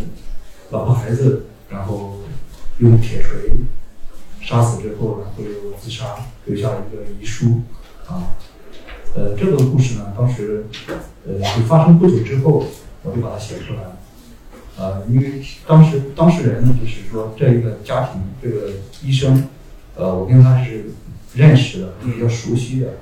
[0.70, 2.20] 老婆孩子，然后
[2.80, 3.52] 用铁锤
[4.42, 6.16] 杀死之后，然后又自杀，
[6.46, 7.62] 留下一个遗书
[8.08, 8.36] 啊。
[9.16, 10.66] 呃，这个故事呢，当时
[11.26, 12.66] 呃就发生不久之后，
[13.04, 13.98] 我就把它写出来了。
[14.78, 18.72] 呃，因为当时当事人呢，就是说这一个家庭这个
[19.04, 19.50] 医生，
[19.96, 20.92] 呃，我跟他是
[21.34, 22.94] 认识的，比较熟悉的，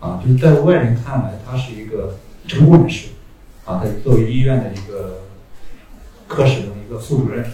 [0.00, 2.16] 啊，就是在外人看来，他是一个
[2.48, 3.10] 成功人士，
[3.64, 5.22] 啊，他作为医院的一个
[6.26, 7.44] 科室的一个副主任，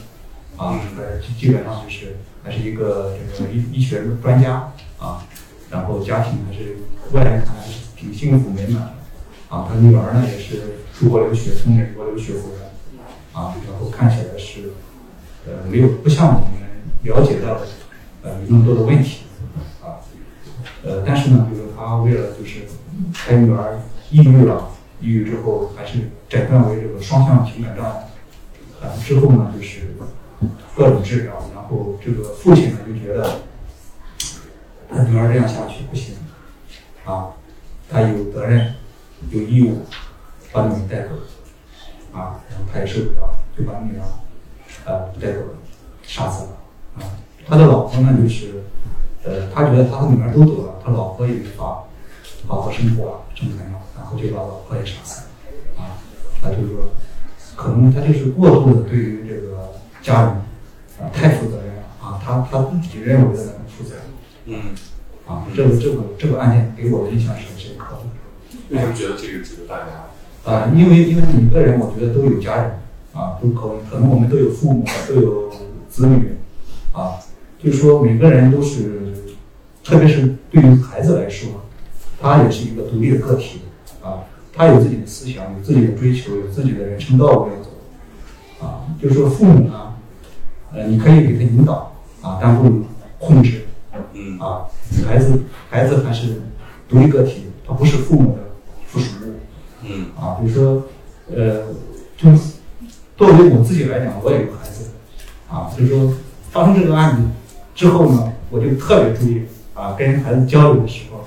[0.57, 5.25] 啊，呃，基基本上就是还是一个这个医医学专家，啊，
[5.71, 6.77] 然后家庭还是
[7.13, 8.95] 外人看来还是挺幸福美满的，
[9.49, 12.67] 啊，他女儿呢也是出国留学，从美国留学回来。
[13.39, 14.71] 啊，然后看起来是，
[15.47, 16.53] 呃，没有不像我们
[17.03, 17.67] 了解到的，
[18.23, 19.25] 呃，那么多的问题，
[19.83, 20.01] 啊，
[20.83, 22.61] 呃，但是呢，就是他为了就是
[23.13, 23.79] 他女儿
[24.11, 24.71] 抑郁了，
[25.03, 25.99] 抑郁之后还是
[26.31, 28.09] 诊断为这个双向情感障碍，
[28.81, 29.95] 啊，之后呢就是
[30.77, 33.41] 各种治疗，然后这个父亲呢就觉得，
[34.91, 36.17] 他女儿这样下去不行，
[37.05, 37.31] 啊，
[37.91, 38.75] 他有责任，
[39.31, 39.83] 有义务
[40.53, 41.15] 把女儿带走。
[42.13, 44.05] 啊，然后他也受不了，就把女儿
[44.87, 45.59] 呃带走了，
[46.03, 46.51] 杀死了。
[46.99, 47.13] 啊，
[47.47, 48.65] 他的老婆呢，就是
[49.23, 51.85] 呃，他觉得他和女儿都走了，他老婆也没法
[52.47, 55.85] 好好生活了，生存了，然后就把老婆也杀死了。
[55.85, 56.01] 啊，
[56.41, 56.89] 他就说，
[57.55, 59.75] 可能他就是过度的对于这个
[60.07, 60.31] 家人
[61.01, 63.97] 啊太负责任了啊，他他自己认为的那种负责，
[64.45, 64.61] 嗯，
[65.27, 68.57] 啊，这个这个这个案件给我的印象是很深刻的。
[68.71, 70.49] 为什么觉得这个值得大家？
[70.49, 72.79] 啊，因为因为每个人我觉得都有家人
[73.15, 75.51] 啊，都可可能我们都有父母，都有
[75.91, 76.37] 子女
[76.93, 77.19] 啊，
[77.61, 79.13] 就是说每个人都是，
[79.83, 81.49] 特别是对于孩子来说，
[82.21, 83.63] 他也是一个独立的个体
[84.01, 87.71] 啊，他有自己的思想，有自己的追求，有自己的人生道路要走
[88.65, 89.86] 啊，就是说父母呢，
[90.77, 92.85] 呃，你可以给他引导啊，但不
[93.19, 93.65] 控制
[94.13, 94.67] 嗯啊，
[95.07, 96.43] 孩子孩子还是
[96.87, 98.43] 独立个体，他不是父母的
[98.87, 99.33] 附属物。
[99.83, 100.83] 嗯啊，比如说，
[101.35, 101.63] 呃，
[102.19, 102.57] 就是
[103.17, 104.91] 作为我自己来讲，我也有孩子，
[105.49, 106.13] 啊，所以说
[106.51, 107.23] 发生这个案子
[107.75, 111.25] 之后呢，我就特别注意啊，跟孩子交流的时候，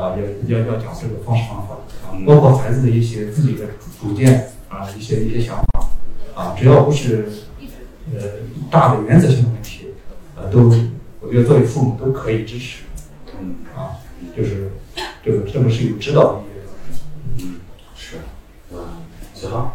[0.00, 0.10] 啊，
[0.48, 1.74] 要要要讲这个方式方法
[2.08, 3.66] 啊，包括孩子的一些自己的
[4.00, 5.86] 主见啊，一些一些想法
[6.34, 7.28] 啊，只要不是
[8.14, 8.20] 呃
[8.70, 9.86] 大的原则性的问题，
[10.36, 10.72] 呃，都
[11.20, 12.82] 我觉得作为父母都可以支持
[13.40, 13.96] 嗯啊，
[14.36, 14.70] 就是
[15.24, 17.44] 这个这个是有指导意义的。
[17.44, 17.60] 嗯，
[17.96, 18.16] 是，
[18.72, 18.78] 嗯，
[19.34, 19.72] 小唐，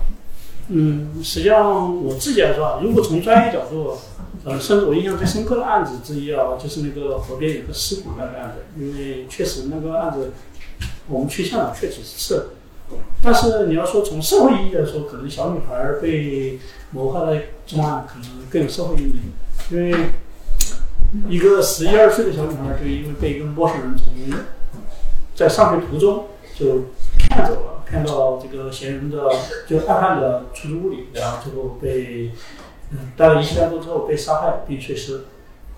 [0.70, 3.98] 嗯，实际上我自己来说啊，如果从专业角度，
[4.44, 10.32] 呃，甚至我印象最深刻的案子之一啊，就是那个河边有个尸骨那个案子，因为确实那个案子
[11.08, 12.48] 我们去现场确实是，
[13.22, 16.60] 但是你要说从社会意义来说，可能小女孩被
[16.92, 19.20] 谋害的重案可能更有社会意义，
[19.72, 20.10] 因为
[21.30, 24.14] 一个十一二岁的小女孩就因为被一个陌生人从
[25.36, 26.26] 在上学途中
[26.58, 26.86] 就
[27.18, 29.30] 骗走了，骗到这个嫌疑人的
[29.68, 32.32] 就案犯的出租屋里，然后最后被
[32.92, 35.26] 嗯待了一七两多之后被杀害并碎尸。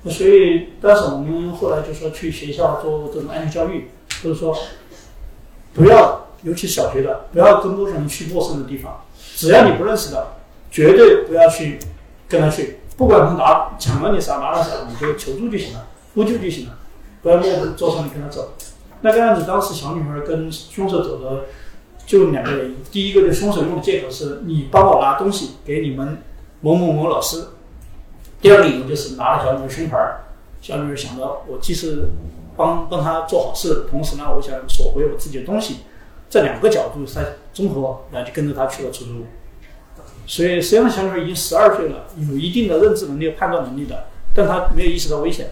[0.03, 3.89] 那所以当时我们后来就说去学校做这种安全教育，
[4.24, 4.57] 就是说
[5.74, 9.03] 不要，尤其小学的，不要跟陌生人去陌生的地方，
[9.36, 10.36] 只要你不认识的，
[10.72, 11.80] 绝对不要去
[12.28, 16.78] 跟他去，不管他拿抢了你啥拿了啥，你就求助就行了，呼救就行了，
[17.22, 18.53] 不要默不作声地跟他走。
[19.01, 21.45] 那个案子当时小女孩跟凶手走的
[22.05, 26.17] 就两个原因，第一个就凶手用的借口是你帮我拿东西给你们
[26.61, 27.45] 某某某老师，
[28.41, 29.97] 第二个理由就是拿了小女孩胸牌，
[30.61, 32.09] 小女孩想着我既是
[32.57, 35.78] 帮帮她做好事，同时呢我想索回我自己的东西，
[36.30, 39.26] 这两个角度再综合，然后就跟着他去了出租屋。
[40.30, 45.50] 所以实际上小女孩已经十二岁了，有一定的认知能力、判断能力的，但她没有意识到危险。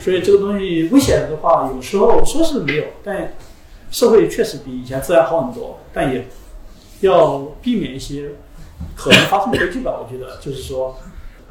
[0.00, 3.36] 所以这个东西危险的话，有时候说是没有，但
[3.92, 6.26] 社会确实比以前治安好很多，但也
[7.02, 8.30] 要避免一些
[8.96, 9.92] 可能发生的悲剧吧。
[9.92, 10.98] 我觉得就是说，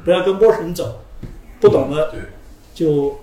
[0.04, 1.00] 不要跟陌生人走，
[1.60, 2.12] 不懂的，
[2.74, 3.20] 就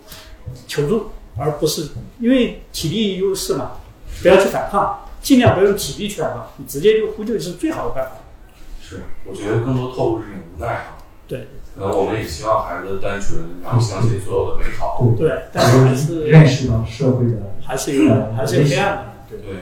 [0.66, 3.74] 求助，而不是因为体力优势嘛，
[4.24, 8.16] 不要去反抗，尽量不要用体力去反抗，你直接就呼救是最好的办法。
[8.88, 10.98] 是，我觉得更多透露是一种无奈啊。
[11.28, 15.04] 对可能我们也希望孩子单纯，然后相信所有的美好。
[15.18, 19.14] 对，但是还是认识到社会的还是有还是有黑暗的。
[19.30, 19.40] 对。
[19.40, 19.56] 对，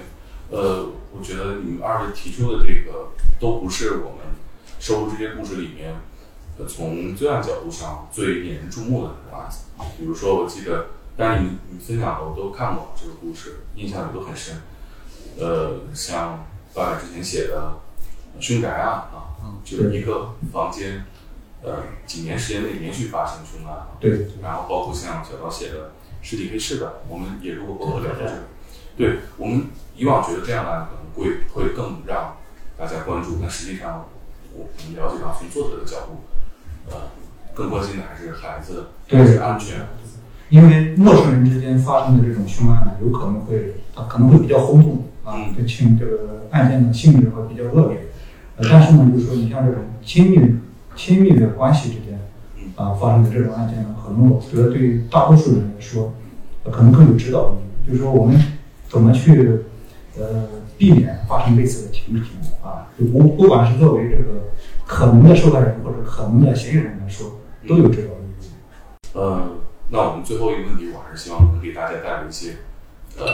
[0.52, 3.10] 呃，我觉得你们二位提出的这个
[3.40, 4.20] 都不是我们
[4.80, 5.96] 收录这些故事里面，
[6.60, 9.66] 呃，从罪案角度上最引人注目的那种案子。
[9.98, 10.86] 比如说，我记得，
[11.18, 14.62] 但是你你分享的我都看过这个故事，印象也都很深。
[15.40, 16.46] 呃，像
[16.76, 17.74] 爸爸之前写的
[18.40, 19.34] 凶宅案啊，
[19.64, 21.06] 就是一个房间，
[21.64, 23.88] 呃，几年时间内连续发生凶案啊。
[24.00, 28.44] 对然后包括像小刀写的尸体黑市的，我们也录过博客聊过这个。
[28.98, 29.66] 对我们
[29.96, 32.38] 以往觉得这样的可能会会更让
[32.78, 34.06] 大家关注，但实际上
[34.54, 36.24] 我我们了解到从作者的角度，
[36.90, 36.98] 呃，
[37.54, 39.86] 更关心的还是孩子对还是安全。
[40.50, 48.05] 因为陌生人之间发生的这种凶案呢，有可能会啊可能会比较轰动啊嗯，这情这个案件的性质会比较恶劣。
[48.58, 50.56] 呃，但是呢，就是说你像这种亲密
[50.96, 52.20] 亲密的关系之间
[52.76, 56.14] 啊发生的这种案件呢，可能我觉得对于大多数人来说，
[56.72, 57.90] 可能更有指导意义。
[57.90, 58.42] 就是说我们
[58.90, 59.60] 怎么去
[60.18, 60.48] 呃
[60.78, 62.24] 避免发生类似的情形
[62.64, 64.52] 啊，就不不管是作为这个
[64.86, 68.48] 可能的受害人或者可能的嫌疑人来说，都有指导意义。
[69.14, 69.50] 呃，
[69.90, 72.56] 那我们最后一个问题，我还是希望能给大家带来一些
[73.18, 73.26] 呃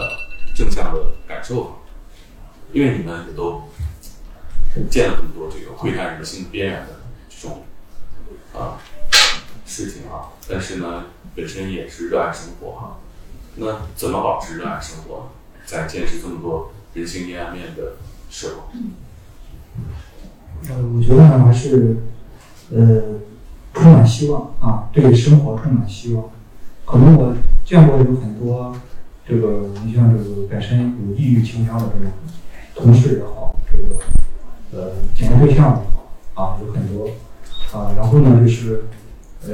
[0.55, 1.69] 正向的感受吧，
[2.73, 3.61] 因为你们也都
[4.89, 7.63] 见了这么多这个窥探人性边缘的这种
[8.53, 8.79] 啊、
[9.65, 11.05] 事情啊，但是呢，
[11.35, 12.99] 本身也是热爱生活哈、
[13.55, 15.31] 那怎么保持热爱生活，
[15.65, 17.93] 在见识这么多人性阴暗面的
[18.29, 18.71] 时候？
[20.69, 21.97] 呃，我觉得呢还是，
[22.71, 23.19] 呃，
[23.73, 26.29] 充满希望啊，对生活充满希望。
[26.85, 27.33] 可能我
[27.65, 28.75] 见过有很多
[29.25, 32.11] 这个，你像这个本身有抑郁倾向的这种
[32.75, 33.95] 同事也好，这个
[34.73, 35.81] 呃检验对象
[36.33, 37.07] 啊，有很多
[37.71, 37.91] 啊。
[37.95, 38.85] 然后呢，就是
[39.47, 39.53] 呃，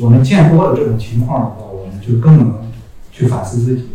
[0.00, 2.72] 我们见多了这种情况的话，我们就更能
[3.12, 3.88] 去反思自己，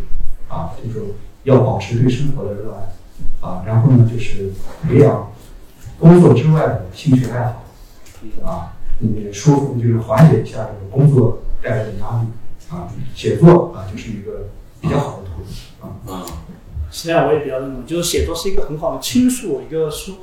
[0.47, 1.05] 啊，就是
[1.43, 4.51] 要保持对生活的热爱，啊，然后呢，就是
[4.87, 5.31] 培养
[5.99, 7.63] 工作之外的兴趣爱好，
[8.45, 12.27] 啊，你舒服就是缓解一下这个工作带来的压力，
[12.69, 14.47] 啊，写作啊就是一个
[14.79, 15.29] 比较好的，
[16.91, 20.13] 实际上我也比较认同，就是写作是一个很好的倾诉、一个疏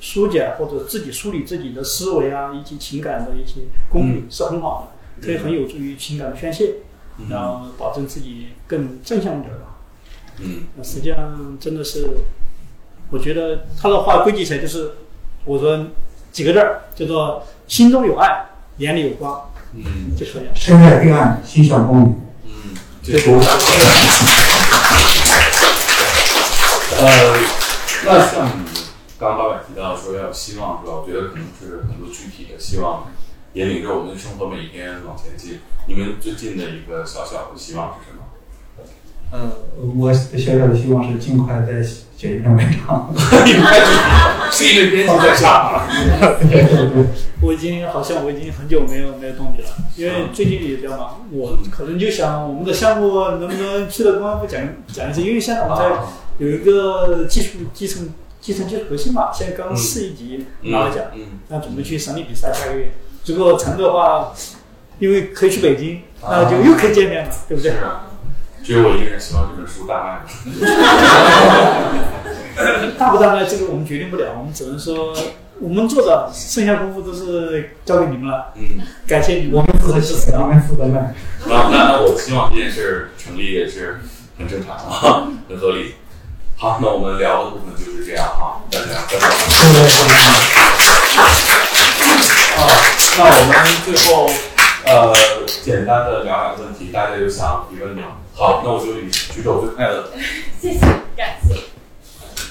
[0.00, 6.74] 疏解或者自己梳理自己的思维啊，以及情感的一些功底是很好的，可以很有助于情感的宣泄，
[7.30, 9.78] 然后保证自己更正向一点吧。
[10.40, 12.08] 嗯那实际上真的是，
[13.10, 14.90] 我觉得他的话归结起来就是，
[15.44, 15.86] 我说
[16.32, 18.46] 几个字儿，叫做心中有爱，
[18.78, 20.50] 眼里有光，嗯就可以了。
[20.54, 22.20] 身在黑暗，心向光明。
[22.44, 23.40] 嗯，这是我
[27.06, 27.38] 呃，
[28.04, 28.64] 那像你
[29.16, 30.94] 刚刚老板提到说要有希望是吧？
[30.96, 33.04] 我觉得可能是很多具体的希望
[33.52, 35.60] 引领着我们的生活每一天往前进。
[35.86, 38.24] 你们最近的一个小小的希望是什么？
[39.30, 39.50] 呃，
[39.96, 41.80] 我小小的希望是尽快再
[42.16, 43.08] 写一篇文章。
[43.14, 45.86] 你太具体，是因为编辑在上啊。
[46.40, 47.06] 对对对，
[47.40, 54.60] 我已经好像我已经很久没有没有动笔了，因为最近也比较忙，我可能就想我们的项目能不能去了公安部讲
[54.92, 56.04] 讲一次，因为现在我们在啊
[56.38, 62.92] 有一个技术基层基层技术核心嘛，现在刚嗯市一级拿了奖，嗯那准备去省里比赛，下个月
[63.24, 64.32] 如果成的话，
[64.98, 67.72] 因为可以去北京，啊那就又可以见面了，对不对？
[68.62, 70.20] 只有我一个人希望这本书大卖。
[72.98, 73.44] 大不大卖？
[73.44, 75.14] 这个我们决定不了，我们只能说
[75.60, 78.52] 我们做的，剩下功夫都是交给你们了。
[78.56, 81.14] 嗯，感谢你们，我们负责写，你们负责卖。
[81.46, 84.00] 那那那我希望这件事成立也是
[84.38, 85.94] 很正常啊，很合理。
[86.58, 89.28] 好，那我们聊的部分就是这样哈，大家拜拜。
[89.28, 90.16] 对对对。
[92.56, 92.64] 啊，
[93.18, 93.52] 那我们
[93.84, 94.24] 最后
[94.86, 95.12] 呃
[95.62, 98.08] 简单的聊两个问题，大家有想提问的吗？
[98.34, 100.08] 好，那我就以举手最快的。
[100.58, 100.80] 谢谢，
[101.14, 101.60] 感谢。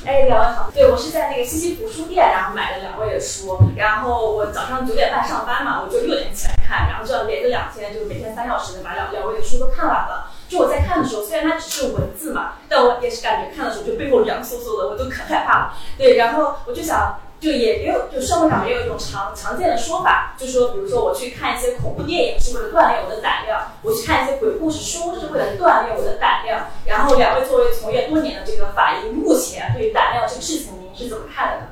[0.05, 10.29] 哎，两位好，对我是在那个西西弗书店，然后买了两位的书，然后我早上九点半上班嘛，我就六点起来看，然后这样连着两天，就每天三小时的把两两位的书都看完了。
[10.47, 15.73] 就我在看的时候，虽然它只是文字嘛，但我也是感觉看的时候就背后凉飕飕的，我都可害怕了。
[15.97, 26.67] 对，然后我就想，就也也有，就社会上也有一种常常见的说法，就说，比如说我去看一些恐怖电影是为了锻炼我的胆量，我去看一些鬼故事书是为了锻炼我的胆量。
[26.85, 31.67] 然后两位作为从业多年的这个法医，目前对于胆量这个事情，您是怎么看的呢？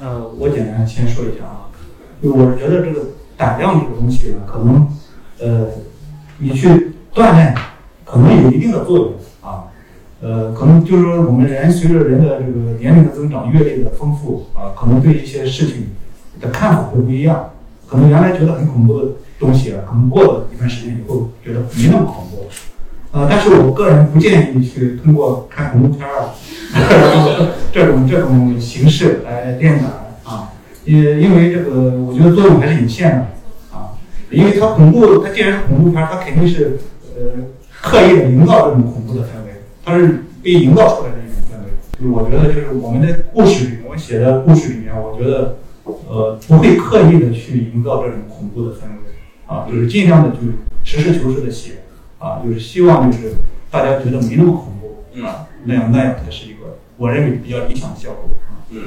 [0.00, 1.68] 呃，我简单先说一下啊，
[2.22, 4.88] 就我是觉得这个胆量这个东西呢，可能
[5.38, 5.68] 呃，
[6.38, 7.54] 你去锻炼，
[8.04, 9.64] 可能有一定的作用啊。
[10.20, 15.88] 呃，可能就是说我们人随着人的这个年龄的增长、阅历的丰富啊，可能对一些事情
[16.40, 17.50] 的看法会不一样。
[17.86, 19.08] 可能原来觉得很恐怖的
[19.38, 22.46] 东西啊，可能过了一段时间以后，觉得没那么恐怖。
[23.12, 26.34] 呃，但是我个人不建议去通过看恐怖片儿啊，
[27.70, 29.86] 这种这种形式来练胆
[30.24, 30.50] 啊，
[30.84, 33.26] 因因为这个我觉得作用还是有限的
[33.72, 33.94] 啊，
[34.30, 36.78] 因为它恐怖，它既然是恐怖片儿，它肯定是
[37.24, 37.30] 呃
[37.82, 41.70] 刻意的营造这种恐怖的氛围，它是被营造出来的一种氛围。
[41.98, 49.14] 就是我觉得就是我们的故事里，我们写的故事里面，我觉得呃不会刻意的去营造这种恐怖的氛围
[49.46, 50.38] 啊，就是尽量的就
[50.82, 51.82] 实事求是的写
[52.18, 53.34] 啊，就是希望就是
[53.70, 58.64] 大家觉得没那么恐怖啊，那样那样才是一个我认为比较理想的效果啊。
[58.70, 58.82] 嗯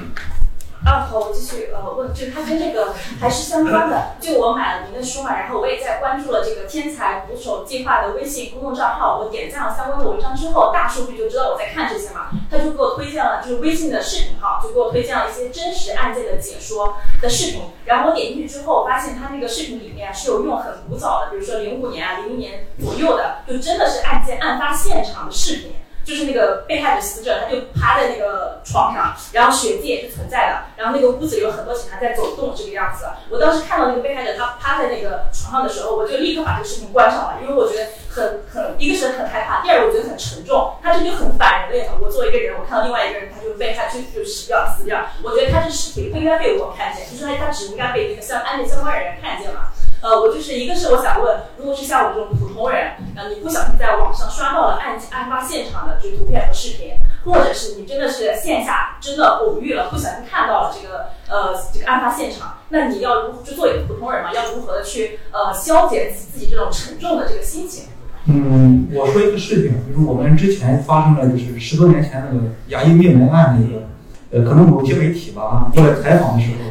[0.86, 4.16] 啊，好，我继续呃问，就它跟这个还是相关的。
[4.22, 9.20] 就我买了您的书嘛，然后我也在关注了这个天才捕手计划的微信公众账号。
[9.20, 17.64] 我点赞了相关的文章之后，大数据就知道我在看这些嘛，他就给我推荐了就是微信的视频号，就给我推荐了一些真实案件的解说的视频。
[17.86, 25.72] 然后我点进去之后，发现他那个视频里面是有用很古早的，比如说零五年啊、零一年左右的，就真的是案件案发现场的视频。
[26.08, 33.06] 就是那个被害者死者，他就趴在那个床上，然后血迹也是存在的，然后那个屋子里有很多警察在走动，这个样子。
[33.30, 41.96] 我当时看到那个被害者他趴在那个床上的时候，我就立刻把这个视频关上了，因为我觉得很很，一个是很害怕，第二个我觉得很沉重，他这就很反人类嘛。
[42.00, 49.68] 我作为一个人，我看到另外一个人他就被害就就死掉死掉，我觉得他这尸体不应该被我看见，就是他他只应该被那个相案件相关人员看见嘛。
[50.02, 56.94] 呃，我就是一个是我想问，如果是像我这种普通人，呃，你不小心在网上刷到了案案发现场的这个图片和视频，
[57.26, 67.86] 或者是你真的是线下真的偶遇了，不小心看到了这个呃这个案发现场，那你要如就作为一个普通人嘛，要如何的去呃消解自己这种沉重的这个心情？
[68.30, 73.88] 嗯，我说一个事情，就是我们之前发生了，就是十多年前那个牙医灭门案那个，
[74.32, 76.70] 呃，可能某些媒体吧过来采访的时候，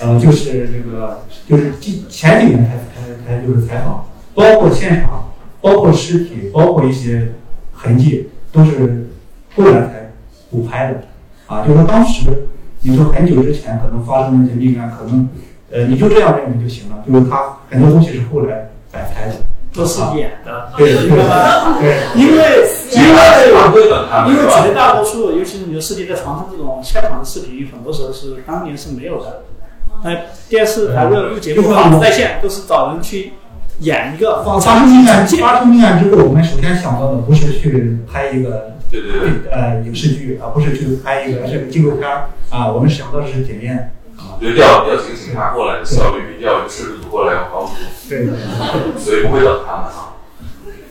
[0.00, 7.32] 呃，就是这个就是近前几年才才才就是采访，包括现场，包括尸体，包括一些
[7.72, 9.08] 痕迹，都是
[9.56, 10.12] 后来才
[10.50, 11.02] 补拍的。
[11.46, 12.46] 啊，就是说当时
[12.80, 15.28] 你说很久之前可能发生的那些命案，可能
[15.70, 19.34] 呃你就这样认为就行了，就是他很多东西是后来摆拍的。
[19.74, 21.18] 都是演的，对 因为
[22.14, 22.30] 因为
[22.94, 23.02] 因
[24.38, 24.44] 为？
[24.62, 29.42] 绝大多数，尤其是你的尸体在床上这种现场的视频，很多时候是当年是没有的。
[30.04, 30.10] 那
[30.50, 33.32] 电视台为了录节目，放在线都是找人去
[33.80, 47.74] 演一个发生命案发生命案之后，我们首先想到的不是去拍一个对对对，呃影视剧，而不是去拍一个这个纪录片儿啊，我们想到的是检验啊，就调调几个警察过来的效率比调一个摄制度过来要高很
[48.10, 48.26] 对。
[48.26, 48.36] 多，
[49.00, 50.12] 所以不会等他们啊。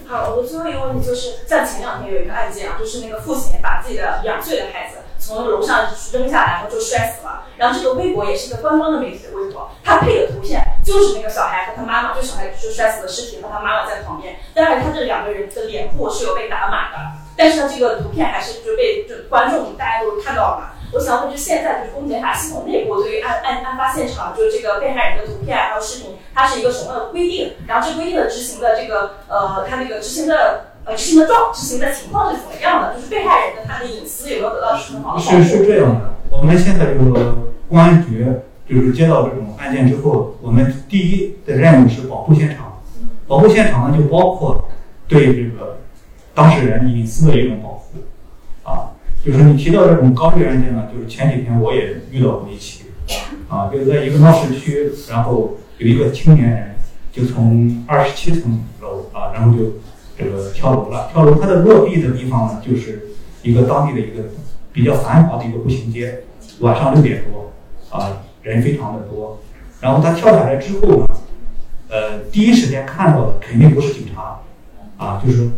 [0.08, 7.46] 好，我最后一个问题就是，像前两天有一个案件啊，就是那个父亲把自己的两岁的孩子从楼上扔下来，然后就摔死了。
[7.56, 14.36] 然后这个微博也是一个官方的媒体的微博，他配的图片就是那个小孩和他妈妈，就小孩就摔死的尸体和他妈妈在旁边。
[14.54, 16.98] 当然，他这两个人的脸部是有被打码的，
[17.38, 20.70] 但是呢，这个图片还是就被就观众大家都看到了嘛。
[20.94, 27.54] 我想问，就现在就是公检法系统内部对于案案案发现场，就是这个被害人的图片还有视频，它是一个什么样的规定？
[27.66, 32.96] 然后这规定的执行的这个呃，它那个执行的呃执行的状执行的情况是怎么样的？
[32.96, 35.66] 就是被害人的他的隐私有没有得到很好的保是是？
[35.66, 37.36] 这样的，我们现在这个
[37.68, 38.28] 公安局
[38.70, 42.82] 就是接到这种案件之后，我们第一的任务是保护现场。
[43.28, 44.70] 保护现场呢，就包括
[45.08, 45.80] 对这个
[46.36, 47.73] 当事人隐私的一种保护。
[49.26, 52.84] 就是你提到这种高危案件呢，就是前几天我也遇到过一起
[53.48, 56.76] 啊，就是在一个闹市区，然后有一个青年人
[57.10, 59.76] 就从二十七层楼啊，然后就
[60.18, 61.10] 这个跳楼了。
[61.14, 63.12] 跳楼，他的落地的地方呢，就是
[63.44, 64.24] 一个当地的一个
[64.74, 66.24] 比较繁华的一个步行街，
[66.60, 67.54] 晚上六点多
[67.98, 69.40] 啊，人非常的多。
[69.80, 71.06] 然后他跳下来之后呢，
[71.88, 74.42] 呃，第一时间看到的肯定不是警察，
[74.98, 75.50] 啊，就是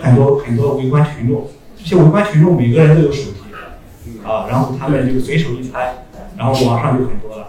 [0.00, 1.46] 很多很多围观群众。
[1.88, 5.94] 这些围观群众每个人都有手机，啊，然后他们就随手一拍，
[6.36, 7.46] 然后网上就很多了，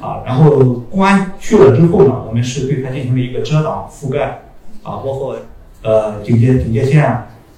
[0.00, 0.58] 啊，然后
[0.90, 4.40] 公安去了之后呢，我们是对他进行了一个遮挡覆盖，
[4.82, 5.36] 啊，包括
[5.82, 7.02] 呃警戒警戒线，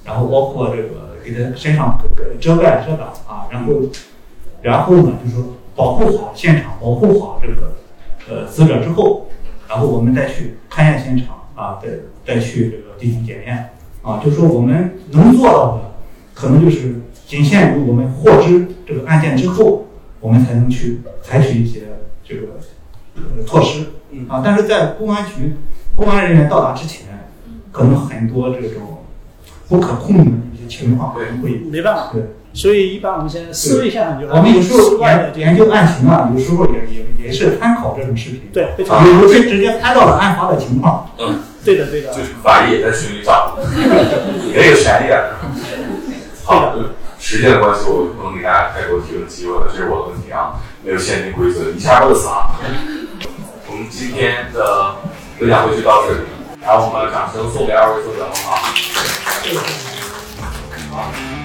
[0.04, 1.96] 然后包括这个给他身上
[2.40, 3.74] 遮盖遮挡啊，然后
[4.62, 7.76] 然后呢就是说保护好现场，保护好这个
[8.28, 9.28] 呃死者之后，
[9.68, 11.88] 然后我们再去勘验现场啊，再
[12.26, 13.68] 再去这个进行检验
[14.02, 15.89] 啊，就是说我们能做到的，
[16.34, 19.86] 可能就是仅限于我们获知这个案件之后，
[20.20, 21.82] 我们才能去采取一些
[22.26, 22.46] 这个
[23.16, 23.86] 呃措施
[24.28, 25.56] 啊，但是在公安局
[25.94, 27.28] 公安人员到达之前，
[27.70, 29.04] 可能很多这种
[29.68, 30.24] 不可控的
[30.54, 32.10] 一些情况可能会没办法。
[32.12, 32.22] 对。
[32.52, 41.08] 所以一般我们现在思维现场就我们有时候研研究案情啊，有时候也也也是参考这种视频，对非常有些直接拍到了案发的情况。
[41.18, 45.36] 嗯对的对的，就是法医也在群里找，你这个权利啊。
[46.50, 46.74] 好，
[47.20, 52.58] 时间的关系，我不能给大家太多提问机会了，这是我的问题啊，没有限定规则，一下饿死啊。
[53.68, 54.96] 我们今天的
[55.38, 56.22] 分享会就到这里，
[56.60, 58.58] 然后我们掌声送给二位作者们啊。
[60.90, 61.39] 好。